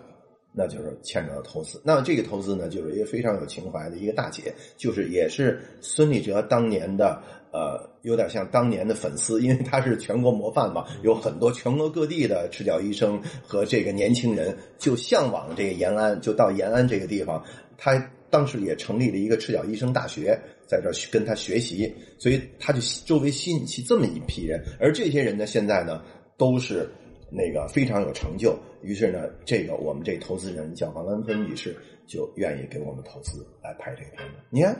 [0.51, 1.81] 那就是牵扯到投资。
[1.83, 17.43] 那这个投资呢，就是一个非常有情怀的一个大姐，就是也是孙立哲当年的呃，有点像当年的粉丝，因为他是全国模范嘛，有很多全国各地的赤脚医生和这个年轻人就向往这个延安，就到延安这个地方，
[17.77, 26.01] 他当时也成立了一个赤脚医生大学，在这跟他学习，所以他就周围吸引起这么一批人，而这些人呢，现在呢
[26.37, 26.89] 都是。
[27.31, 31.75] 那个非常有成就，于是呢，这个我们这投资人叫王兰芬女士，
[32.07, 34.35] 就愿意给我们投资来拍这个片子。
[34.49, 34.75] 你看，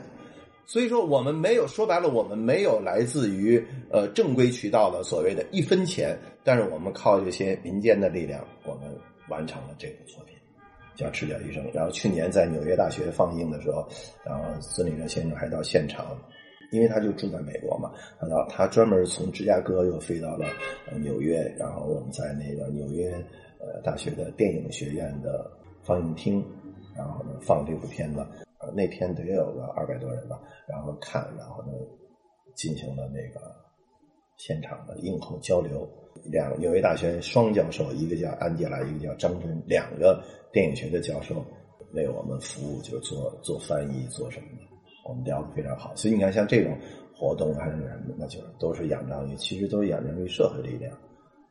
[0.66, 8.92] 所以说我们没有说白了，我们没有来自于呃正规渠道的所谓的一分钱，但是我们靠这些民间的力量，我们
[9.28, 10.34] 完成了这部作品，
[10.96, 11.64] 叫《赤脚医生》。
[11.74, 13.88] 然后去年在纽约大学放映的时候，
[14.24, 16.18] 然后孙立人先生还到现场。
[16.70, 20.46] 因为他就住在美国嘛，然后他专门从芝加哥又飞到了
[21.00, 23.12] 纽约，然后我们在那个纽约
[23.58, 25.50] 呃大学的电影学院的
[25.82, 26.44] 放映厅，
[26.96, 28.20] 然后呢放这部片子，
[28.58, 31.72] 呃那天得有个二百多人吧，然后看，然后呢
[32.54, 33.40] 进行了那个
[34.36, 35.88] 现场的映后交流。
[36.24, 41.42] 两纽约大学双教授，一个叫安吉拉，一个叫张真，两个电影学的教授
[41.94, 44.69] 为我们服务，就做做翻译，做什么的。
[45.04, 46.76] 我们聊得非常好，所以你看，像这种
[47.14, 50.92] 活动还是什么，那就都是仰仗于，其实都是仰仗于社会力量。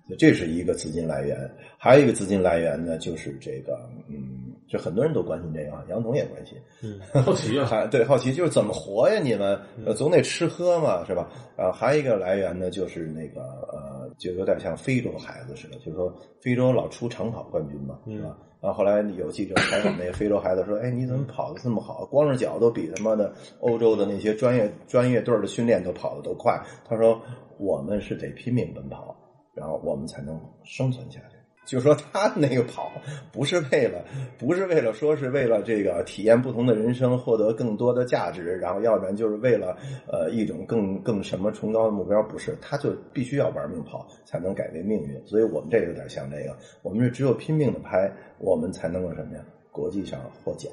[0.07, 1.38] 所以这是一个资金来源，
[1.77, 9.19] 还有一个资金来源呢，就是这个，嗯，就很多人都关心这个啊，杨总也关心，嗯， 好奇啊，还对好奇就是怎么活呀？
[9.21, 11.29] 你们呃总得吃喝嘛，是吧？
[11.55, 18.38] 啊，还有一个来源呢，就是那个呃，就有点像非洲孩子似的，就是说非洲老出长跑冠军嘛，是吧？
[18.62, 22.05] 然后后来有记者采访那个非洲孩子说：“哎，你怎么跑的这么好？
[22.05, 27.21] 光着脚都比他妈的欧洲的那些专业专业队的训练都跑的都快。”他说
[27.58, 29.15] ：“我们是得拼命奔跑，
[29.53, 31.38] 然后我们才能生存下去。”
[31.69, 32.91] 就说他那个跑
[33.32, 34.03] 不是为了，
[34.39, 39.77] 不是为了说是为了这个体验不同的人生，获得更多的价值，然后要不然就是为了
[40.12, 45.21] 呃 一种更更什么崇高的目标，不是，他就必须要玩命跑才能改变命运。
[45.27, 49.43] 所以我们这有点像这个，我们是只有拼命的拍，我们才能够什么呀？
[49.71, 50.71] 国际上获奖。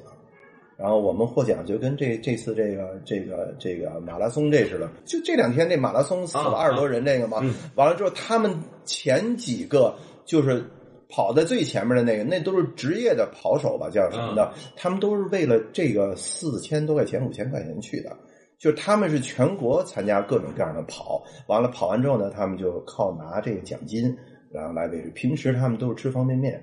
[0.77, 7.37] 然后我们获奖就跟这这次这个这个这个马拉松这似的，就这两天这马拉松死了啊二十多人这个嘛，
[7.75, 8.51] 完了之后他们
[8.83, 9.93] 前几个
[10.25, 10.65] 就是。
[11.09, 14.53] 跑在最前面的那个，那都是职业的跑手吧，叫什么的？
[14.75, 18.15] 他们都是为了这个四千多块钱、五千块钱去的。
[18.59, 24.17] 就他们是全国参加各种各样的跑，完了跑完之后呢，他们就靠拿这个奖金，
[24.51, 25.09] 然后来维持。
[25.11, 26.59] 平时他们都是吃方便面，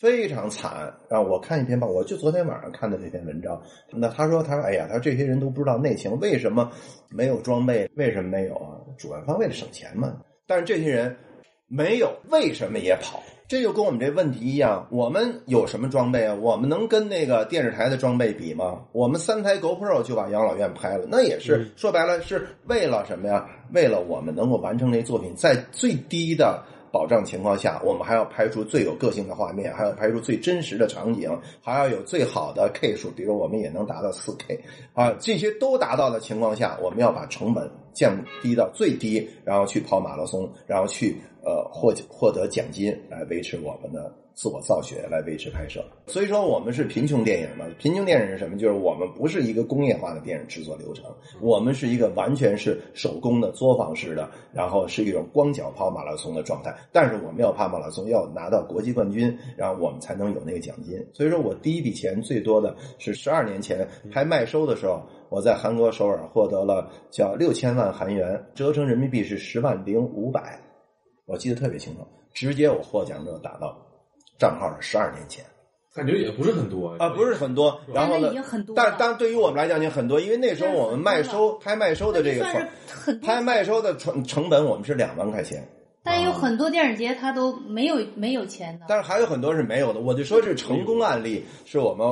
[0.00, 1.20] 非常惨啊！
[1.20, 3.62] 我看一篇报，我就昨天晚上看的这篇文章。
[3.92, 6.68] 那他说，他说，哎呀，他说这些人都不知道内情，为什么
[7.08, 7.88] 没有装备？
[7.94, 8.74] 为什么没有啊？
[8.98, 10.20] 主办方为了省钱嘛。
[10.44, 11.16] 但是这些人
[11.68, 13.22] 没有，为什么也跑？
[13.48, 16.34] 这就跟我们这问题一样，我们有什么装备啊？
[16.34, 18.80] 我们能跟那个电视台的装备比吗？
[18.90, 23.48] 我们三台 GoPro 就把养老院拍了，那也是、说白了是为了什么呀？
[23.72, 26.60] 为了我们能够完成这作品，在最低的
[26.96, 31.28] 保障情况下，我们还要拍出最有个性的画面，还要拍出最真实的场景，
[31.60, 34.58] 还要有最好的 K 数，比如我们也能达到四 K
[34.94, 45.82] 啊，这些都达到的情况下，我们要把成本降低到最低，然后去跑马拉松，然后去呃获获得奖金来维持我们的自我造血，来维持拍摄。
[46.06, 48.58] 所以说我们是贫穷电影嘛，贫穷电影是什么？
[48.58, 51.06] 就是我们不是一个工业化的电影制作流程，
[51.40, 56.72] 我们是一个完全是手工的作坊式的，然后是一种光脚跑马拉松的状态。
[56.92, 61.02] 但是我们要跑马拉松，要拿到国际冠军，然后我们才能有那个奖金。
[61.14, 70.60] 所以说我第一笔钱最多的是十二年前拍麦收的时候，我在韩国首尔获得了叫六千万韩元，折成人民币是十万零五百，
[71.24, 72.00] 我记得特别清楚，
[72.34, 73.74] 直接我获奖就打到
[74.38, 75.44] 账号上，十二年前。
[75.94, 77.80] 感觉也不是很多啊，不是很多。
[77.94, 85.66] 然后呢现在已经很，多但但对于我们来讲已经很多，因为那时候我们卖收拍卖收的这个算是很拍卖收的成成本我们是两万块钱，
[86.04, 88.84] 但有很多电影节它都没有没有钱的。
[88.86, 90.00] 但是还有很多是没有的。
[90.00, 92.06] 我就说这成功案例是我们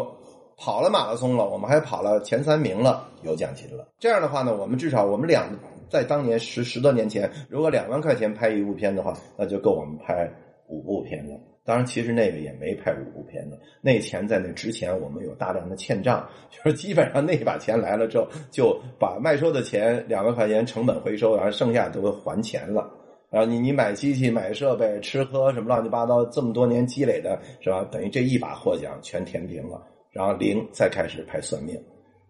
[0.56, 3.86] 跑了马拉松了，我们还跑了前三名了，有奖金了。
[3.98, 5.46] 这样的话呢，我们至少我们两
[5.90, 10.32] 在当年十十多年前，如果两万块钱拍一部片的话，那就够我们拍
[10.68, 11.38] 五部片了。
[11.64, 22.90] 当然，其实那个也没拍五部片子，那钱在那之前我们有大量的欠账，就是基本上那把钱来了之后，就把卖收的钱两万块钱成本回收，然后剩下都还钱了。
[23.30, 27.82] 然后你你买机器、买设备、吃喝什么乱七八糟，这么多年积累的是吧？
[27.90, 31.76] 等于这一把获奖全填平了，然后零再开始拍算命，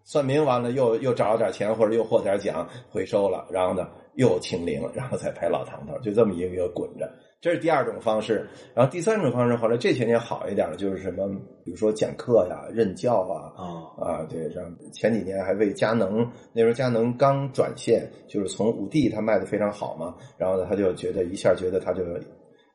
[0.05, 7.07] 算命完了又又找了点钱或者又获点奖回收了，然后呢又清零，然后再拍老唐头，就这么一个一个滚着。
[7.45, 8.43] 这是第二种方式，
[8.73, 11.29] 然后第三种方式，后来这些年好一点了，就是什么，
[11.63, 13.63] 比如说讲课呀、任教啊，啊
[14.03, 22.03] 啊，对，像前几年还为佳能，那时候佳能刚转线，就是从五 D 它卖的非常好嘛，然后呢，他就觉得一下觉得他就，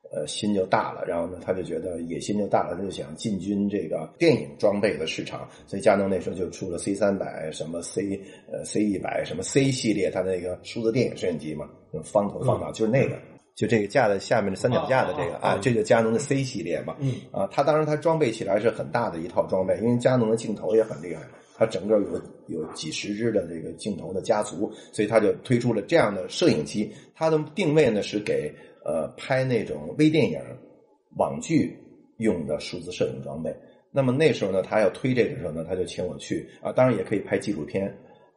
[0.09, 8.17] 呃，心就大了，然后呢，他就觉得野心就大了，他就想进军这个电影装备的市场，所以佳能那时候就出了 C 三百、什么 C
[8.49, 11.67] 呃 C 一百、什么 C 系列，它那个数字电影摄影机嘛，
[12.05, 13.17] 方头方脑，就是那个。
[13.61, 16.95] 就这个架在下面的三脚架的这个啊，这就佳能的 C 系列嘛。
[16.99, 21.21] 嗯啊，它当然它装备起来是很大的一套装备，因为佳能的镜头也很厉害，
[21.55, 26.91] 它整个有有几十支的这个镜头的家族，所以它就推出了这样的摄影机。
[27.13, 28.51] 它的定位呢是给
[28.83, 30.39] 呃拍那种微电影、
[31.17, 31.77] 网剧
[32.17, 33.55] 用的数字摄影装备。
[33.91, 37.87] 那么那时候呢，他要推这个时候呢，他就请我去啊，当然也可以拍纪录片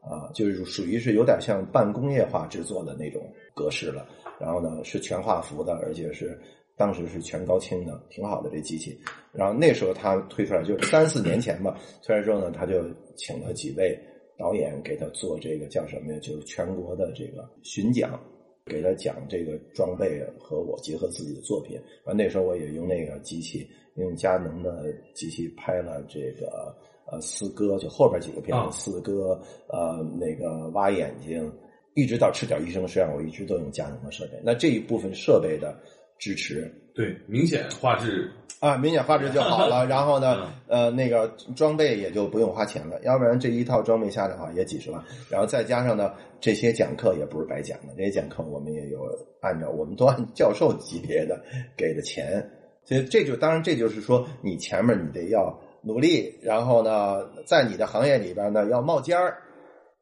[0.02, 3.22] 啊，就是属于是有点像半工业化制作的那种
[3.54, 4.06] 格式了。
[4.38, 6.38] 然后呢是全画幅的，而且是
[6.76, 8.98] 当时是全高清的，挺好的这机器。
[9.32, 12.84] 然后那时候他推出来，就三四年前吧，推出来之后呢，他就
[13.16, 13.98] 请了几位
[14.36, 16.18] 导演给他做这个叫什么呀？
[16.20, 18.18] 就是全国的这个巡讲，
[18.66, 21.80] 给他讲这个装备和我结合自己的作品。
[22.04, 26.74] 完那时候我也用那个机器，用佳能的机器拍了这个
[27.06, 31.52] 呃四哥，就后边几个片啊子，四哥呃那个挖眼睛。
[31.94, 34.32] 一直到赤脚医生，实际上我一直都用佳能的设备。
[34.42, 35.76] 那这一部分设备的
[36.18, 38.30] 支持对，明显画质
[38.60, 39.84] 啊，明显画质就好了。
[39.90, 45.02] 然后呢，呃，那个装备也就不用花钱了，要不然这一套装备下来的话也几十万。
[45.28, 49.00] 然后再加上呢，这些讲课也不是白讲的，这些讲课我们也有
[49.40, 51.40] 按照我们都按教授级别的
[51.76, 52.48] 给的钱。
[52.84, 59.38] 所以这就当然这就是说，你前面你得要努力，然后呢，在你的行业里边呢要冒尖儿。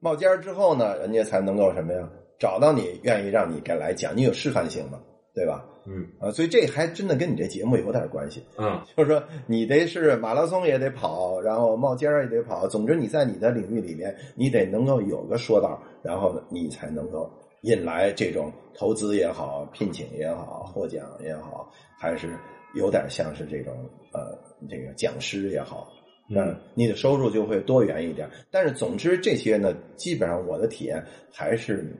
[0.03, 2.09] 冒尖儿之后呢，人家才能够什么呀？
[2.41, 4.99] 找到你，愿意让你给来讲，你有示范性嘛，
[5.33, 5.65] 对吧？
[5.87, 8.45] 嗯啊，所以这还真的跟你这节目有点关系。
[8.59, 17.31] 嗯就是说，你得是马拉松也得跑，然后冒尖儿也得跑，总之你在你的领域里面，你得能够有个说道，然后，你才能够
[17.61, 22.37] 引来这种投资也好、聘请也好、获奖也好，还是
[22.75, 23.73] 有点像是这种
[24.13, 24.37] 呃
[24.69, 25.89] 这个讲师也好，
[26.35, 28.29] 嗯，你的收入就会多元一点。
[28.51, 31.95] 但是总之这些呢，基本上我的体验还是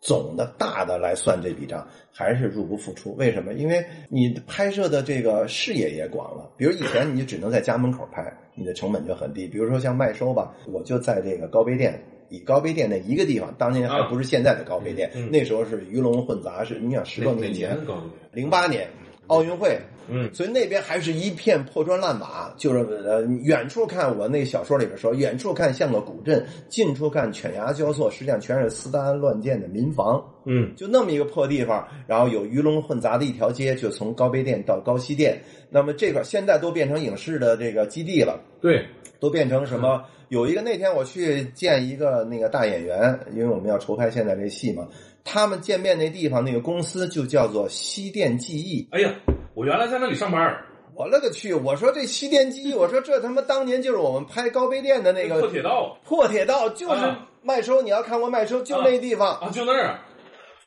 [0.00, 3.14] 总的大的来算这笔账，还是入不敷出。
[3.16, 3.52] 为什么？
[3.54, 6.50] 因为你拍摄的这个视野也广了。
[6.56, 9.46] 比如以前你只能在家门口拍，你的成本就很低。
[9.46, 12.02] 比如说像麦收吧，我就在这个高碑店。
[12.28, 17.78] 以高碑店那一个地方，当年还不是现在的高碑店，那时候是鱼龙混杂，是你想十多年前，
[18.32, 18.88] 零八年
[19.28, 19.78] 奥运会，
[20.08, 30.22] 嗯所以那边还是一片破砖烂瓦，就是呃，远处看我那小说里边说，远处看像个古镇，近处看犬牙交错，实际上全是斯丹乱建的民房。
[30.44, 35.40] 嗯就那么一个破地方，然后有鱼龙混杂的一条街，就从高碑店到高西店。
[35.70, 38.86] 那么这块现在都变成影视的这个基地了，对，
[39.18, 40.04] 都变成什么？
[40.28, 44.86] 有一个那天我去见一个那个大演员，因为我们要筹拍现在这戏嘛，
[45.22, 48.88] 他们见面那地方那个公司就叫做西电记忆。
[48.90, 49.14] 哎呀，
[49.56, 51.54] 我原来在那里上班儿，我勒个去！
[51.54, 57.80] 我说这西电机，我说这他妈当年就是我们拍高碑店的那个 破铁道破铁道，就是啊麦收。
[57.80, 60.04] 你要看过麦收，就那地方、啊，就那儿啊，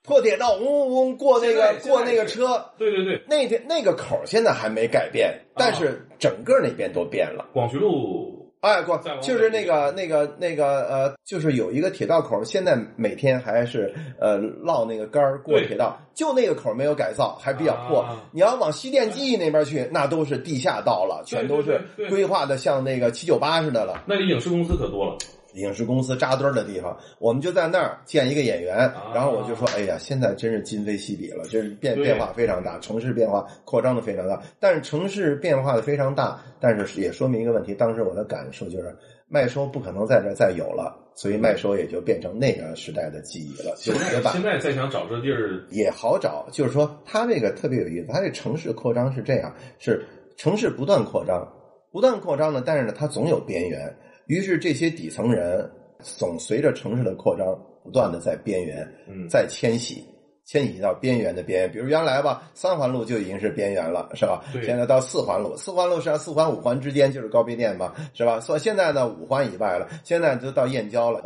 [0.04, 2.66] 破铁道，嗡嗡嗡过那个过那个车。
[2.80, 7.46] 对对对，那天那个口现在还没改变，但是整个那边都变了。
[7.54, 18.01] 广渠路，哎，过就是那个那个那个呃，就是有一个铁道口，现在每天还是呃烙那个杆儿过铁道，就那个口没有改造，还比较破。
[18.01, 24.03] 啊你要往西电记忆那边去，那都是地下道了，全都是规划的像那个七九八似的了。
[24.05, 25.18] 那里影视公司可多了，
[25.54, 28.78] 影视公司扎堆儿的地方，我们就在那儿见一个演员，
[29.14, 34.41] 然后我就说：“哎呀，现在真是今非昔比了，就是变变化非常大，城市变化扩张的非常大。
[34.60, 38.95] 但是城市变化的非常大，但是也说明一个问题，当时我的感受就是
[39.28, 46.47] 麦收不可能在这儿再有了，所以麦收也就变成那个时代的记忆了，就现在现在再想找这地儿，也好找。
[46.52, 50.06] 就是说，它这个特别有意思，它这城市扩张是这样，是
[50.38, 51.47] 城市不断扩张，
[51.91, 53.91] 不断扩张呢，但是呢，它总有边缘。
[54.30, 55.68] 于是这些底层人
[56.00, 57.48] 总随着城市的扩张，
[57.84, 60.06] 不断的在边缘，嗯在迁徙。
[60.46, 64.44] 迁徙到边缘的边缘，比如原来吧，三环路就已经是边缘了，是吧？
[64.52, 68.40] 对现在到四环路，四环路实际上四环五环之间就是高碑店嘛，是吧？
[68.40, 71.22] 所以现在呢，五环以外了，现在就到燕郊了，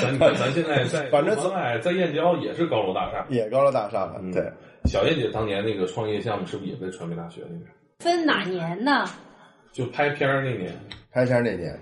[0.00, 3.26] 咱咱现在在 反正五环外在燕郊也是高楼大厦。
[3.28, 4.16] 也高楼大厦了。
[4.22, 4.50] 嗯对，
[4.86, 7.70] 小燕姐当年那个创业项目是不是也在传媒大学那边？
[7.98, 9.04] 分哪年呢？
[9.70, 10.72] 就拍片儿那年，
[11.12, 11.78] 拍片那年，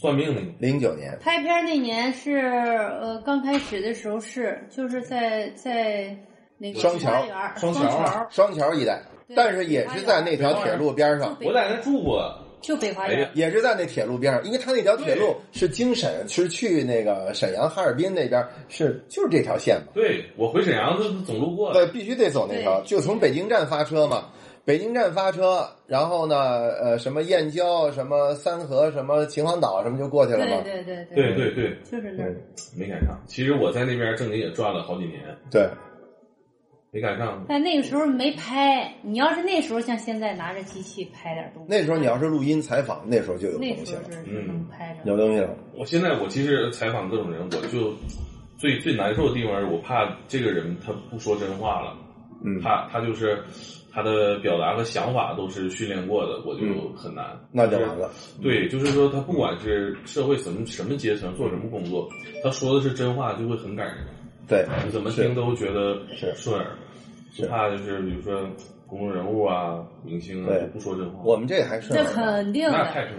[0.00, 6.16] 算命那年，零九年，拍片儿那年是呃刚开始的时候是就是在在
[6.56, 7.22] 那个双桥
[7.56, 9.02] 双桥桥啊双桥一带，
[9.36, 12.34] 但是也是在那条铁路边上，我在那住过。
[12.62, 13.30] 就北花哎呀园。
[13.34, 19.92] 也是在那铁路边上，因为他那条铁路是经沈，是去那个沈阳哈尔滨那边，是就是这条线嘛。
[19.94, 21.72] 对我回沈阳都总路过。
[21.72, 24.30] 对，必须得走那条，就从北京站发车嘛。
[24.70, 26.36] 北京站发车，然后呢，
[26.80, 30.62] 呃，什么燕郊、什么三河、什么秦皇岛，什么就过去了嘛。
[30.62, 32.36] 对对对对对对，就是那儿。
[32.78, 33.20] 没赶上。
[33.26, 35.68] 其实我在那边正经也转了好几年，对，
[36.92, 37.44] 没赶上。
[37.48, 45.00] 但那个时候没拍，你要是那时候像现在拿着机器拍点东西，那时候你要是录音采访，那时候就有东西了，时候是是能拍着。
[45.04, 45.50] 有东西了。
[45.76, 47.92] 我现在我其实采访各种人，我就
[48.56, 51.96] 最最难受的地方是，我怕这个人他不说真话了，
[52.44, 53.36] 嗯，他他就是
[53.92, 57.26] 他的表达和想法都是训练过的，我就很难。
[57.32, 58.10] 嗯那就完了。
[58.40, 62.08] 对，就是说他不管是社会什么什么阶层，做什么工作，
[62.42, 63.96] 他说的是真话，就会很感人。
[64.46, 66.66] 对，你怎么听都觉得是顺耳，
[67.32, 68.48] 是就怕就是比如说
[68.86, 71.22] 公众人物啊、明星啊对不说真话。
[71.24, 72.78] 我们这还是那肯定的，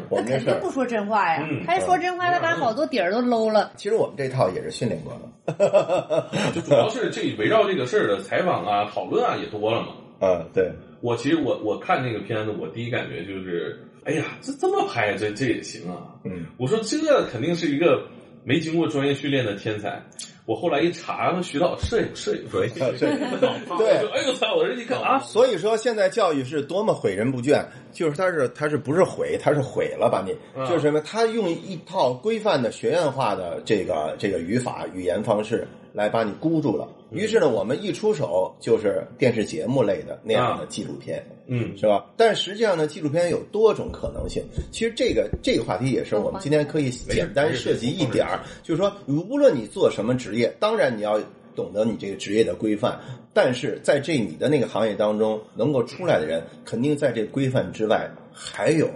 [0.10, 1.64] 那肯定不说真话呀嗯。
[1.66, 3.72] 他一说真话，他把好多底儿都搂了。
[3.78, 5.22] 其实我们这套也是训练过的。
[6.54, 9.88] 就主要是这围绕这个事儿的采访啊、讨论啊也多了嘛。
[10.22, 16.16] 嗯，对，我其实我我看那个片子，我第一感觉就是，哎呀，这这么拍，这这也行啊。
[16.24, 18.04] 嗯，我说这肯定是一个
[18.44, 20.02] 没经过专业训练的天才。
[20.46, 24.56] 我后来一查，徐导摄影摄影对 对对，哎呦我操！
[24.56, 31.02] 我这你看啊，所以说，现在教育是多么毁人不倦，就是他是他是不是毁，他是毁了把你，嗯就是什么？
[31.02, 36.88] 他用一套规范的学院化的这个这个语法语言方式来把你箍住了。
[37.12, 41.22] 于是呢，我们一出手就是电视节目类的那样的纪录片。
[41.48, 42.06] 嗯，是吧？
[42.16, 44.42] 但实际上呢，纪录片有多种可能性。
[44.72, 51.20] 其实这个这个话题也是我们今天可以简单涉及一点儿，就是说，无论你做什么职业，当然你要
[51.56, 53.00] 懂得你这个职业的规范，
[53.34, 58.90] 但是在这你的那个行业当中，能够出来的人，肯定在这规范之外还有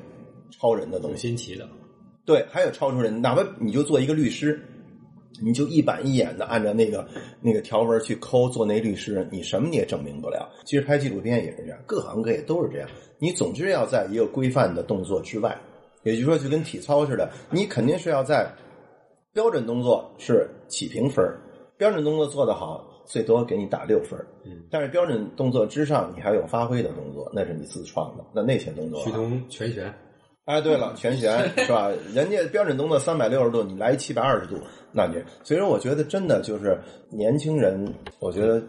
[0.52, 1.28] 超人的东西。
[1.28, 1.68] 新奇的，
[2.26, 4.60] 对，还有超出人，哪怕你就做一个律师，
[5.42, 7.08] 你就一板一眼的按照那个
[7.42, 10.50] 那个条文去抠，做那律师，你什么你也证明不了。
[10.64, 12.90] 其实拍纪录片也是这样，各行各业都是这样。
[13.20, 15.58] 你总之要在一个规范的动作之外，
[16.04, 18.50] 也就是说，就跟体操似的，你肯定是要在
[19.34, 21.40] 标准动作是起评分儿，
[21.78, 24.26] 标准动作做得好，最多给你打六分儿。
[24.46, 29.94] 嗯，但是标准动作之上，你还有发挥的动作，那是你自创的，那那些动作啊趋同全旋，
[30.46, 31.92] 哎，对了， 全旋是吧？
[32.14, 34.56] 人家标准动作三百六十度，你来七百二十度，
[34.92, 36.80] 那你所以说，我觉得真的就是
[37.12, 38.62] 年轻人，我觉得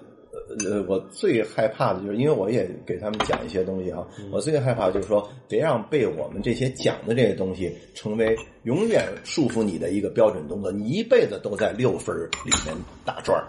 [0.65, 12.75] 呃，我最害怕的就是，因为我也给他们讲一些东西哈，我最害怕就是说，别让被我们这些讲的这些东西成为永远束缚你的一个标准动作，你一辈子都在六分里面
[13.05, 13.45] 打转儿。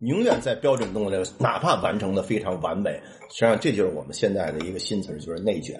[0.00, 2.90] 永远在标准动作里，哪怕完成的非常完美，
[3.28, 5.78] 实际上这就是我们现在的一个新词，就是内卷。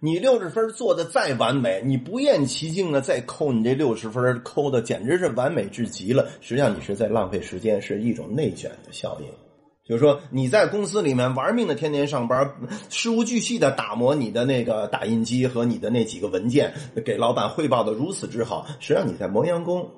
[0.00, 6.28] 你六十分做的再完美，你不厌其境的再扣你这六十分，扣的简直是完美至极了。
[6.40, 9.47] 实际上你是在浪费时间，是一种内卷的效应。
[9.88, 12.52] 就是说你在公司里面玩命的天天上班，
[12.90, 16.74] 事无巨细的打磨你的那个打印机和你的那几个文件，
[17.06, 18.66] 给老板汇报的如此之好。
[18.80, 19.88] 实际上你在磨洋工，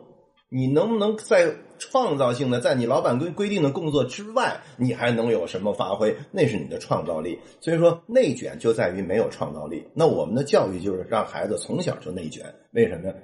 [0.49, 6.17] 你能不能在创造性的在你老板规规定的工作之外，你还能有什么发挥？
[6.31, 7.37] 那是你的创造力。
[7.61, 9.85] 所以说内卷就在于没有创造力。
[9.93, 13.15] 那我们的教育就是让孩子从小就内卷，为什么呀？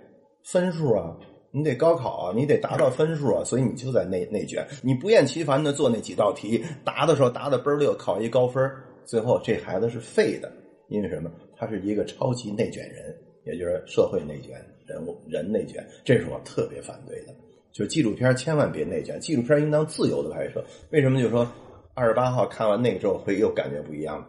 [0.43, 1.15] 分数啊。
[1.57, 8.63] 你得高考啊，你得达到分数啊，所以你就在内内卷，你不厌其烦的做那几道题，答的时候答的倍儿溜，考一高分，
[9.07, 10.53] 最后这孩子是废的，
[10.89, 11.31] 因为什么？
[11.57, 17.35] 他是一个超级内卷人，也就是社会内卷、人物人内卷，这是我特别反对的。
[17.73, 20.63] 就纪录片千万别内卷，纪录片应当自由的拍摄。
[20.91, 21.23] 为什么？
[21.23, 21.51] 就说
[21.95, 24.23] 二十八号看完那个之后会又感觉不一样。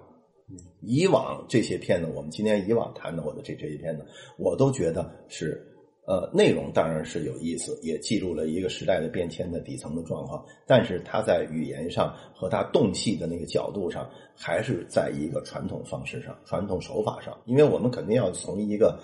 [0.82, 4.06] 以往这些片子，我们今天以往谈的我的这这些片子，
[4.38, 5.62] 我都觉得是。
[6.08, 17.38] 呃，内容当然是有意思，也记录了一个时代的变迁的底层的状况，但是它在语言上和它动气的那个角度上，还是在一个传统方式上、传统手法上。
[17.44, 18.98] 因为我们肯定要从一个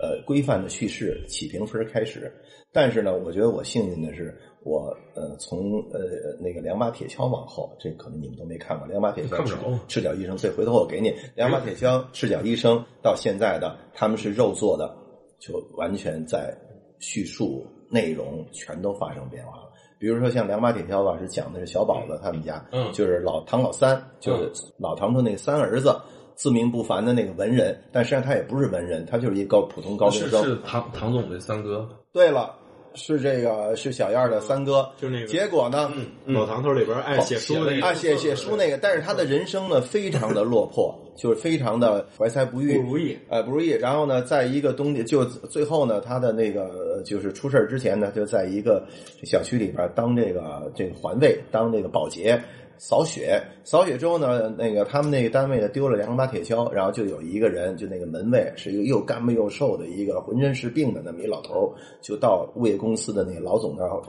[0.00, 2.28] 呃规范的叙事起评分开始，
[2.72, 6.00] 但是呢，我觉得我幸运的是，我呃从呃
[6.40, 9.54] 那个两把铁锹往后，这可能你们都没看过，两把铁锹赤
[9.86, 14.92] 赤脚医生，所以回头我给你两把铁锹赤脚医生到现在的他们是肉做的。
[15.38, 16.56] 就完全在
[16.98, 19.62] 叙述内容全都发生变化了。
[19.98, 25.94] 比如说像两把铁锹吧，是讲的是小宝子他们家，嗯，就是老唐老三，就是老唐的那三儿子，
[26.34, 30.44] 自命不凡的那个文人，但实际上他也不是文人，他就是一个普通高中生。
[30.44, 31.88] 是唐唐总的三哥。
[32.12, 32.57] 对了。
[32.98, 35.26] 是这个是小燕的三哥，就那个。
[35.26, 35.90] 结果呢，
[36.26, 43.70] 老唐头里边爱写书那个，爱写写书那个，但是他的人生呢，非常的落魄， 就是非常的怀才不遇，不如意，哎，不如意。
[43.70, 48.84] 然后呢，在一个冬天，就最后呢，他的那个就是出事之前呢，就在一个
[49.24, 52.42] 小区里边当这个这个环卫，当这个保洁。
[52.78, 64.00] 扫雪，扫雪之后呢，那个他们那个单位呢丢了两把铁锹，然后就有一个人，就那个门卫，是一个又干巴又瘦的一个浑身是病的那么一老头，就到物业公司的那个老总那儿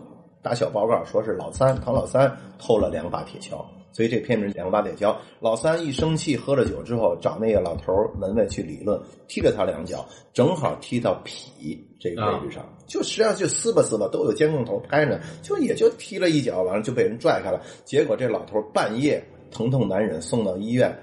[0.41, 3.61] 打小报告，说是老三唐老三偷了两把铁锹，
[3.91, 5.15] 所以这片名两八铁锹。
[5.39, 11.85] 老三一生气，喝了酒之后找那个老头门卫去理论，踢了他两脚，正好踢到脾。
[11.99, 17.61] 这个位置上，就实际上就撕吧撕吧，都有监控头拍着，就也就踢了一脚，完了就被人拽开了。
[17.83, 19.21] 结果这老头半夜
[19.51, 20.97] 疼痛难忍，送到医院，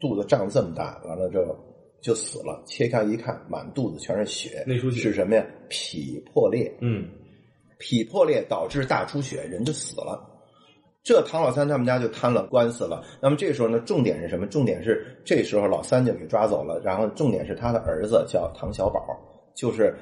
[0.00, 1.56] 肚子胀这么大，完了之后
[2.00, 2.60] 就死了。
[2.66, 5.46] 切开一看，满肚子全是血，内出血是什么呀？
[5.68, 6.76] 脾破裂。
[6.80, 7.08] 嗯，
[7.78, 10.28] 脾破裂导致大出血，人就死了。
[11.02, 13.02] 这唐老三他们家就摊了官司了。
[13.20, 14.46] 那么这时候呢，重点是什么？
[14.46, 19.00] 重点是这时候老三就给抓走了，然后重点是他的儿子叫唐小宝，
[19.54, 19.94] 就是。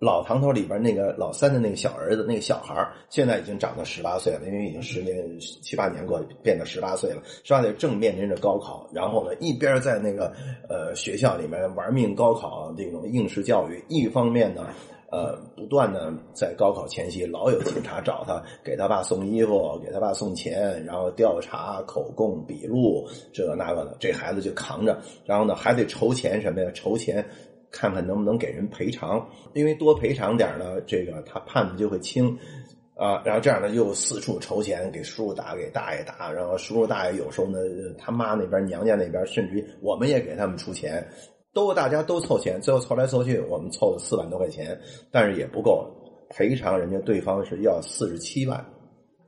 [0.00, 7.20] 老唐头里边那个老三的那个小儿子，那个小孩现在已经长到十八岁了，因为已经十年七八年过去，变到十八岁了。
[7.42, 10.32] 十八岁正面临着高考，然后呢，一边在那个
[10.68, 14.68] 呃学校里面玩命高考这种应试教育，一方面呢，
[15.10, 26.70] 呃，不断的在高考前夕老有警察找他，给他爸送衣服，给他爸送钱，然后调查口供笔录，这个那个的，这孩子就扛着，然后呢还得筹钱什么呀？
[26.72, 27.24] 筹钱。
[27.70, 32.34] 看看能不能给人赔偿，因为多赔偿点呢，这个他判的就会轻，
[32.94, 37.58] 啊，然后这样呢又四处筹钱，给叔叔打，给大爷打，然后叔叔大爷有时候呢，
[37.98, 41.06] 他妈那边娘家那边，甚至于我们也给他们出钱，
[41.58, 44.78] 都大家都凑钱，最后凑来凑去，我们凑了四万多块钱，
[45.10, 45.90] 但是也不够
[46.30, 48.64] 赔偿，人家对方是要四十七万。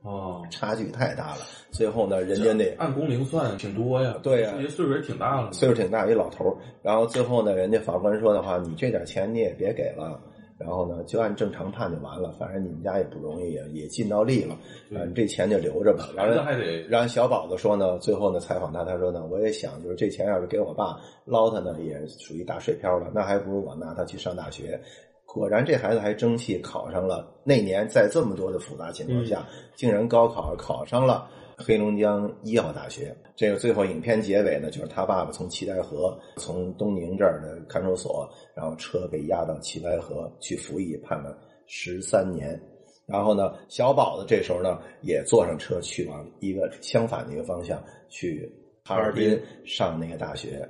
[0.03, 1.41] 哦，差距太大了。
[1.71, 4.15] 最后呢，人家那按工龄算挺多呀。
[4.23, 5.51] 对呀，岁数也挺大了。
[5.51, 10.19] 岁数挺大，一老头然后最后呢，人家法官说的话，你这点钱你也别给了。
[10.61, 12.31] 然后呢，就按正常判就完了。
[12.39, 14.55] 反正你们家也不容易，也也尽到力了。
[14.89, 16.09] 嗯，这钱就留着吧。
[16.15, 16.81] 然后还得。
[16.87, 23.11] 然后小宝子说呢，最后呢，采访他，他说呢，我也想，就是这钱要是给我爸捞他呢，也属于打水漂了。
[23.13, 24.79] 那还不如我拿他去上大学。
[25.25, 27.25] 果然，这孩子还争气，考上了。
[27.45, 31.29] 那年在这么多的复杂情况下，竟然高考考上了
[31.63, 33.15] 黑龙江医药大学。
[33.35, 41.37] 这个最后影片结尾呢，就是他爸爸从齐台河，从东宁这儿的看守所，然后车被押到齐台河去服役，判了
[41.67, 42.59] 十三年。
[43.05, 48.49] 然后呢，小宝子这时候呢也坐上车去往一个相反的一个方向去
[48.83, 50.67] 哈尔滨上那个大学。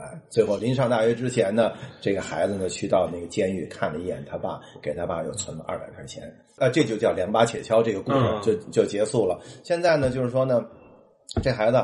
[0.00, 6.24] 哎，最后临上大学之前呢，这个孩子呢去到那个监狱看了一眼他爸，给他爸又存了二百块钱。
[6.56, 9.38] 啊，这就叫两把铁锹，这个故事嗯就就结束了。
[9.62, 10.64] 现在呢，就是说呢，
[11.42, 11.82] 这孩子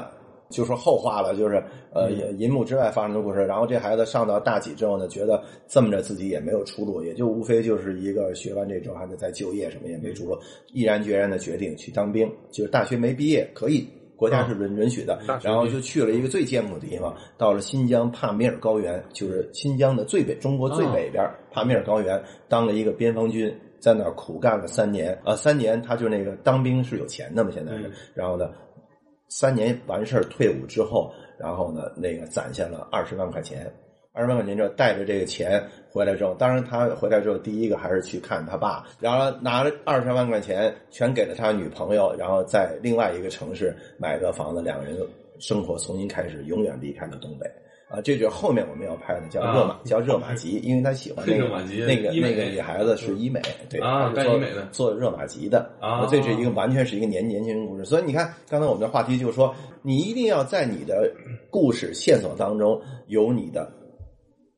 [0.49, 1.63] 就说后话了，就是
[1.93, 3.45] 呃，银幕之外发生的故事。
[3.45, 10.39] 然后这孩子上到大几之后呢，觉得这么着自己也没有出路，也就无非就是一个学完这之后还得再就业什么也没出路，
[10.73, 13.87] 毅然决然的决定去当兵，就是大学没毕业可以。
[14.17, 25.17] 国家是允允许的，然后就去了一个最艰苦的地方，到了新疆帕米尔高原，就是新疆的最北，中国最北边、帕米尔高原，当了一个边防军，在那儿苦干了三年。
[25.25, 28.51] 啊、三年他就那个当兵是有钱的嘛，现在是，然后呢，
[29.29, 33.71] 三年完事儿退伍之后，然后呢，那个攒下了二十万块钱。
[34.17, 44.97] 二十万块钱之后，带着这个钱回来之后，当然他回来之后，第一个还是去看他爸，然后拿了二十万块钱全给了他女朋友，然后在另外一个城市买个房子，两个人
[45.39, 47.47] 生活重新开始，永远离开了东北。
[47.89, 53.41] 啊，这就是后面我们要拍的，叫热马，啊叫热玛吉，因为他喜欢那个热玛吉那个那个女孩子是医美，
[53.71, 57.85] 对做干医美的做热玛吉的啊这是一个完全是一个年年轻人故事。
[57.85, 61.09] 所以你看，刚才我们的话题就是说，你一定要在你的
[61.49, 63.73] 故事线索当中有你的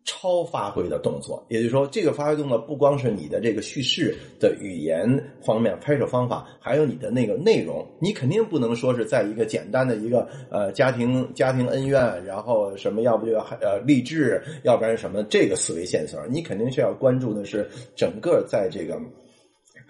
[0.09, 5.07] 超发挥的动作，也就是说，这个发挥动作不光是你的这个叙事的语言
[5.45, 7.87] 方面、拍摄方法，还有你的那个内容。
[8.01, 18.99] 你肯定不能说是在一个简单的一个呃家庭家庭恩怨，然后什么，要不就要呃励志，要不然什么这个思维线索，你肯定是要关注的是整个在这个。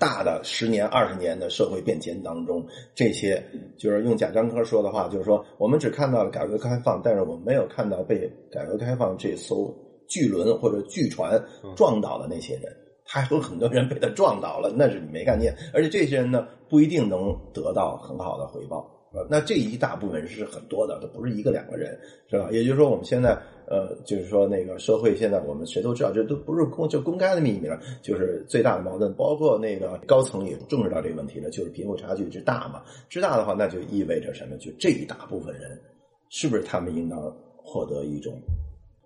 [0.01, 2.65] 大的十年、二十年的社会变迁当中，
[2.95, 3.43] 这些
[3.77, 9.75] 就是用贾樟柯说的话，就是说我们只看到了改革开放，但是我们没有看到被改革开放这艘
[10.09, 11.41] 巨轮或者巨船
[11.77, 12.65] 撞倒的那些人。
[13.11, 18.95] 还有很多人被他撞倒了，那是你没看见，而且这些人呢不一定能得到很好的回报。
[19.11, 21.99] 呃那这一大部分人是很多的，都不是一个两个人，
[22.29, 22.51] 是吧？
[22.53, 23.31] 也就是说，我们现在
[23.67, 32.83] 呃，就是说那个社会现在我们谁都知道，这都不是公就公开的秘密了，就是最大的矛盾，包括那个高层也重视到这个问题了，就是贫富差距之大嘛。
[33.09, 34.59] 之大的话，那就意味着什么？
[34.59, 35.81] 就这一大部分人，
[36.29, 37.19] 是不是他们应当
[37.57, 38.39] 获得一种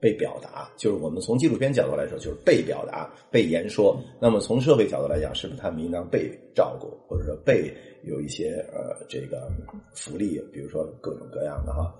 [0.03, 0.69] 被表达？
[0.77, 3.97] 就是我们从纪录片角度来说，就是被表达、被言说。
[4.21, 7.73] 那么从社会角度来讲，是不是他们应当被照顾，或者说被
[8.03, 9.49] 有一些呃这个
[9.95, 11.95] 福利，比如说各种各样的哈。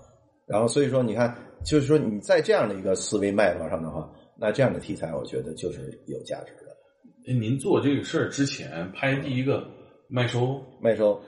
[0.47, 1.33] 然后所以说，你看，
[1.65, 6.73] 就是说你在这样的一个思维脉络上的话，那这样的题材，我觉得就是有价值的。
[7.29, 9.65] 哎您做这个事儿之前拍第一个
[10.09, 11.23] 麦收，麦收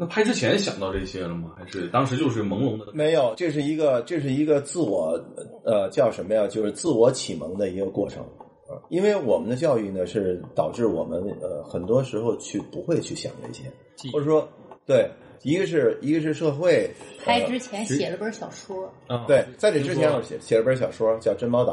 [0.00, 1.50] 那拍之前想到这些了吗？
[1.58, 2.92] 还是当时就是朦胧的？
[2.94, 5.20] 没有，这是一个这是一个自我
[5.64, 6.46] 呃叫什么呀？
[6.46, 8.22] 就是自我启蒙的一个过程。
[8.68, 13.64] 啊，因为我们的教育呢，是导致我们呃很多时候去不会去想这些，
[14.12, 14.46] 或者说
[14.86, 15.10] 对，
[15.42, 16.88] 一个是一个是社会，
[17.20, 21.72] 呃拍之前写了本小说，啊，对，在这之前我写写了本小说叫《珍宝岛》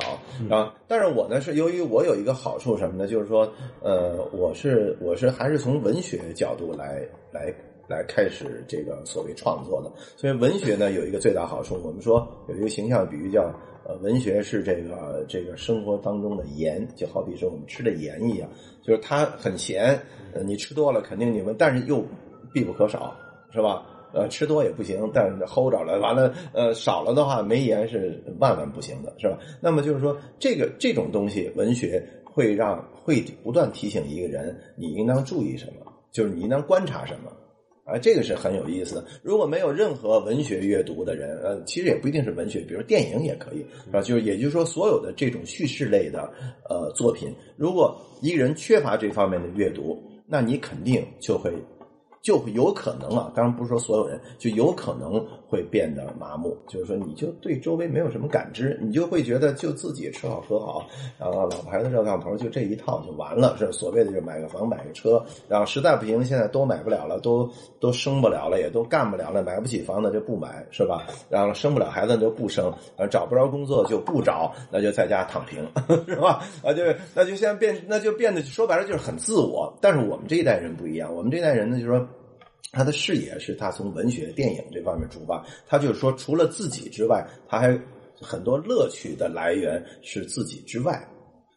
[0.52, 3.08] 啊，但是我呢是由于我有一个好处什么呢？
[3.08, 3.48] 就是说，
[3.82, 7.54] 呃，我是我是还是从文学角度来来
[7.88, 13.54] 来开始这个所谓创作的，所以文学呢有一个最大好处，我们说有一个形象比喻叫。
[13.88, 18.50] 呃，文学是这个这个生活当中的盐，就好比说我们吃的盐一样，
[18.82, 20.02] 就是它很咸，
[20.34, 22.04] 呃，你吃多了肯定你们，但是又
[22.52, 23.16] 必不可少，
[23.54, 23.86] 是吧？
[24.12, 29.38] 呃，吃多也不行，但是齁着了，完了，呃，少了的话没盐是万万不行的，是吧？
[29.62, 37.32] 那么就是说，这个这种东西，文学会让会不断提醒一个人，你应当注意什么，就是你应当观察什么。
[37.86, 39.06] 啊，这个是很有意思。
[39.22, 44.02] 如果没有任何文学阅读的人，呃，其实也不一定是文学，比如电影也可以，是吧？
[44.02, 46.28] 就是也就是说，所有的这种叙事类的
[46.68, 51.54] 呃作品，如果一个人缺乏这方面的阅读，那你肯定就会
[52.26, 60.88] 就有可能啊，当然不是说所有人，就有可能会变得麻木，就是说你就对周围没有什么感知，你就会觉得就自己吃好喝好，
[61.20, 67.48] 然后老婆孩子热炕头就这一套就完了，是所谓的就买个房买个车，然后实在不行现在都买不了了，都
[67.80, 71.06] 都生不了了，也都干不了了，买不起房子就不买，是吧？
[71.30, 72.74] 然后生不了孩子就不生，
[73.12, 75.64] 找不着工作就不找，那就在家躺平，
[76.10, 76.44] 是吧？
[76.64, 76.82] 啊，就
[77.14, 79.72] 那就现在变，那就变得说白了就是很自我。
[79.80, 82.08] 但是我们这一代人不一样，我们这一代人呢，就是说。
[82.76, 87.80] 他的视野是他从文学、电影这方面出发，他就是说，除了自己之外，他还
[88.20, 91.02] 很多乐趣的来源是自己之外。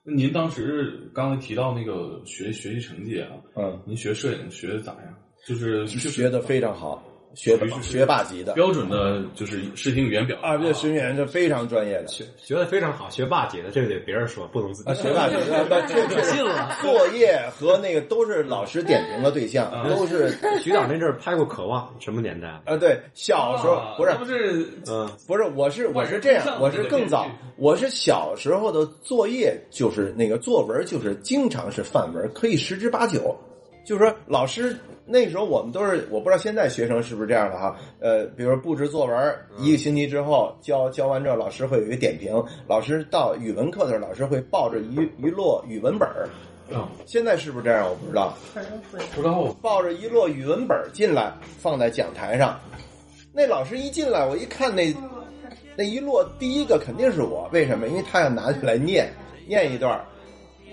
[0.05, 5.15] 那您当时刚才提到那个学学习成绩啊，嗯，您学摄影学的咋样？
[5.45, 7.03] 就是就是学的非常好，
[7.35, 12.09] 学学霸级的标准的就是视听语言表达啊，这学员是非常专业的。
[12.09, 15.69] 学学的非常好，学霸级的，这个得别人说，不能自己啊，学霸级的。
[16.83, 22.49] 作业和那个都是老师点评的对象，都是 徐导那阵儿拍过《渴望》，什么年代？
[22.65, 33.37] 啊，对，小时候不是不是嗯，不是，我是我是这样，我是更早，我是小时候的作业就是那个作文，就是经常是范文，可以十之八九。
[33.85, 34.77] 就是说，老师
[35.11, 37.75] 那时候我们都是，我不知道现在学生是不是这样的哈。
[37.99, 42.45] 呃，比如说布置作文，一个星期之后交交完之后，老师会有一个点评。
[42.67, 46.29] 老师到语文课的时候，老师会抱着一一摞语文本儿。
[46.71, 47.89] 啊，现在是不是这样？
[47.89, 48.35] 我不知道。
[49.15, 52.61] 不知道抱着一摞语文本儿进来，放在讲台上。
[53.33, 54.95] 那老师一进来，我一看那
[55.75, 57.49] 那一摞，第一个肯定是我。
[57.53, 57.89] 为什么？
[57.89, 59.11] 因为他要拿起来念
[59.47, 60.05] 念一段儿，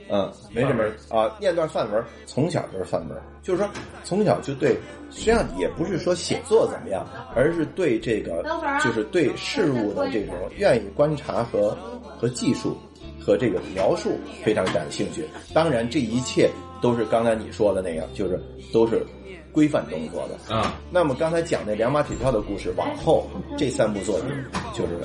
[0.10, 3.70] 嗯，没什么啊，念段范文，从小就是范文，就是说
[4.04, 4.78] 从小就对，
[5.10, 8.44] 实际上也不是说写作怎么样，而是对这个
[8.84, 11.76] 就是对事物的这种愿意观察和
[12.18, 12.78] 和技术
[13.20, 15.26] 和这个描述非常感兴趣。
[15.54, 16.50] 当然，这一切
[16.82, 18.40] 都是刚才你说的那样，就是
[18.72, 19.06] 都是
[19.52, 20.56] 规范动作的。
[20.56, 24.30] 啊，那么刚才讲那两马铁跳的故事，往后这三部作品
[24.74, 25.00] 就是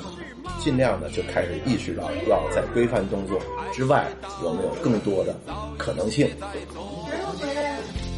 [0.59, 3.39] 尽量的就开始意识到，要在规范动作
[3.71, 4.07] 之外
[4.43, 5.35] 有没有更多的
[5.77, 6.29] 可能性。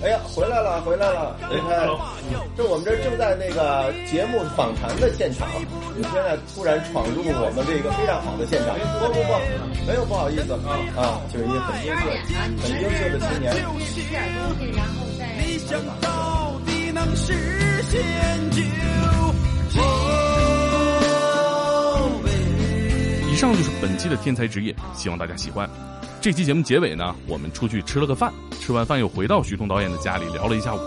[0.03, 1.37] 哎呀，回来了，回来了！
[1.49, 1.87] 你看，
[2.57, 5.65] 这我们这正在那个节目访谈的现场，你
[5.95, 9.29] 你现在突然闯入我们这个非常好的现场，不不不，
[9.85, 12.01] 没有不好意思啊啊，就是一个很优秀、
[12.61, 13.53] 很优秀的青年。
[13.53, 13.61] 吃
[14.09, 15.37] 点东西，然后再。
[15.37, 17.33] 理想到底能实
[17.83, 18.01] 现。
[23.31, 25.69] 以上就是本期的天才职业，希望大家喜欢。
[26.21, 30.79] 这期节目结尾呢，我们出去吃了个饭，吃完饭又回到徐桐导演的家里聊了一下午。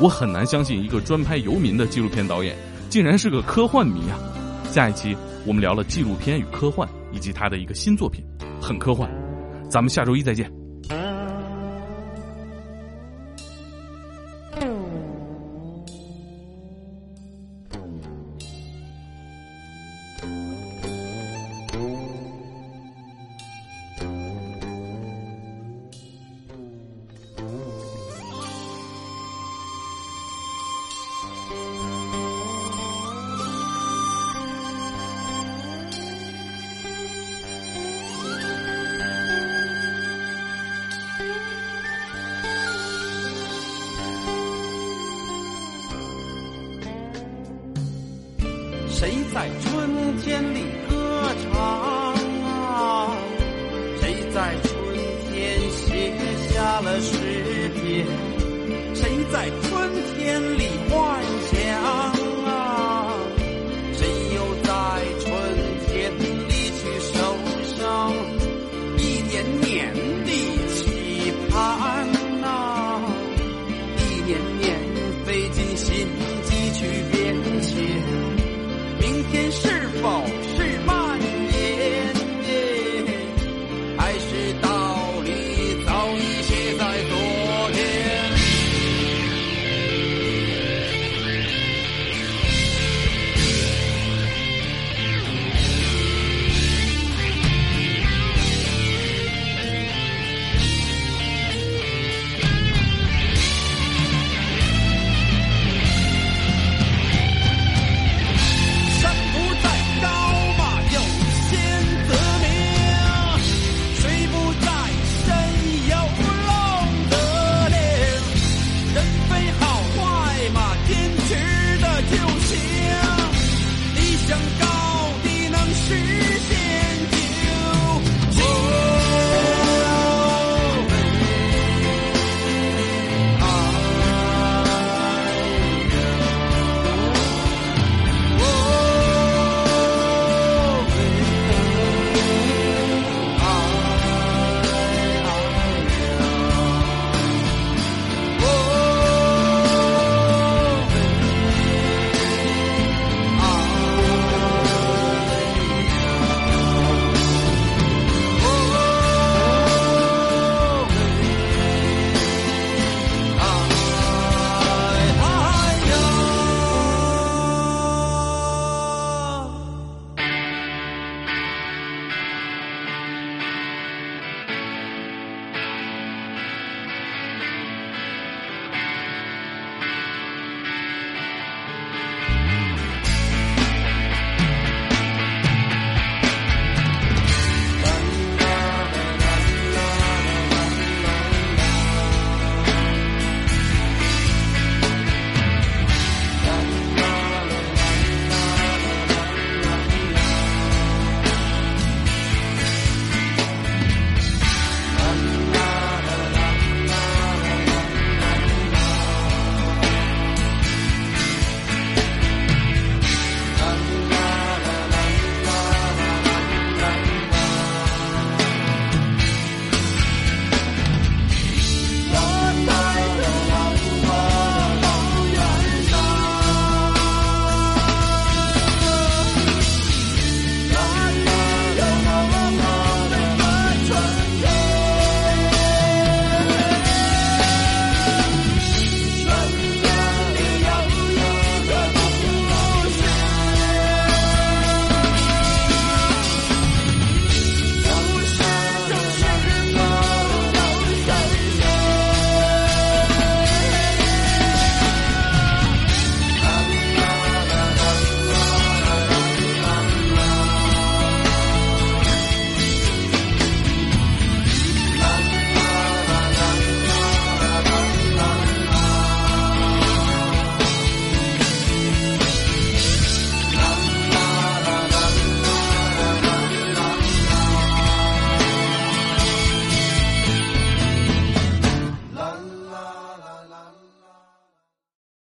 [0.00, 2.54] 我很难相信一个专拍游民的纪录片导演，
[2.90, 4.14] 竟然是个科幻迷啊！
[4.74, 5.16] 下一期
[5.46, 8.24] 我们聊了纪录片与科幻，以及他的一个新作品，
[8.60, 9.08] 很科幻。
[9.70, 10.50] 咱们下周一再见。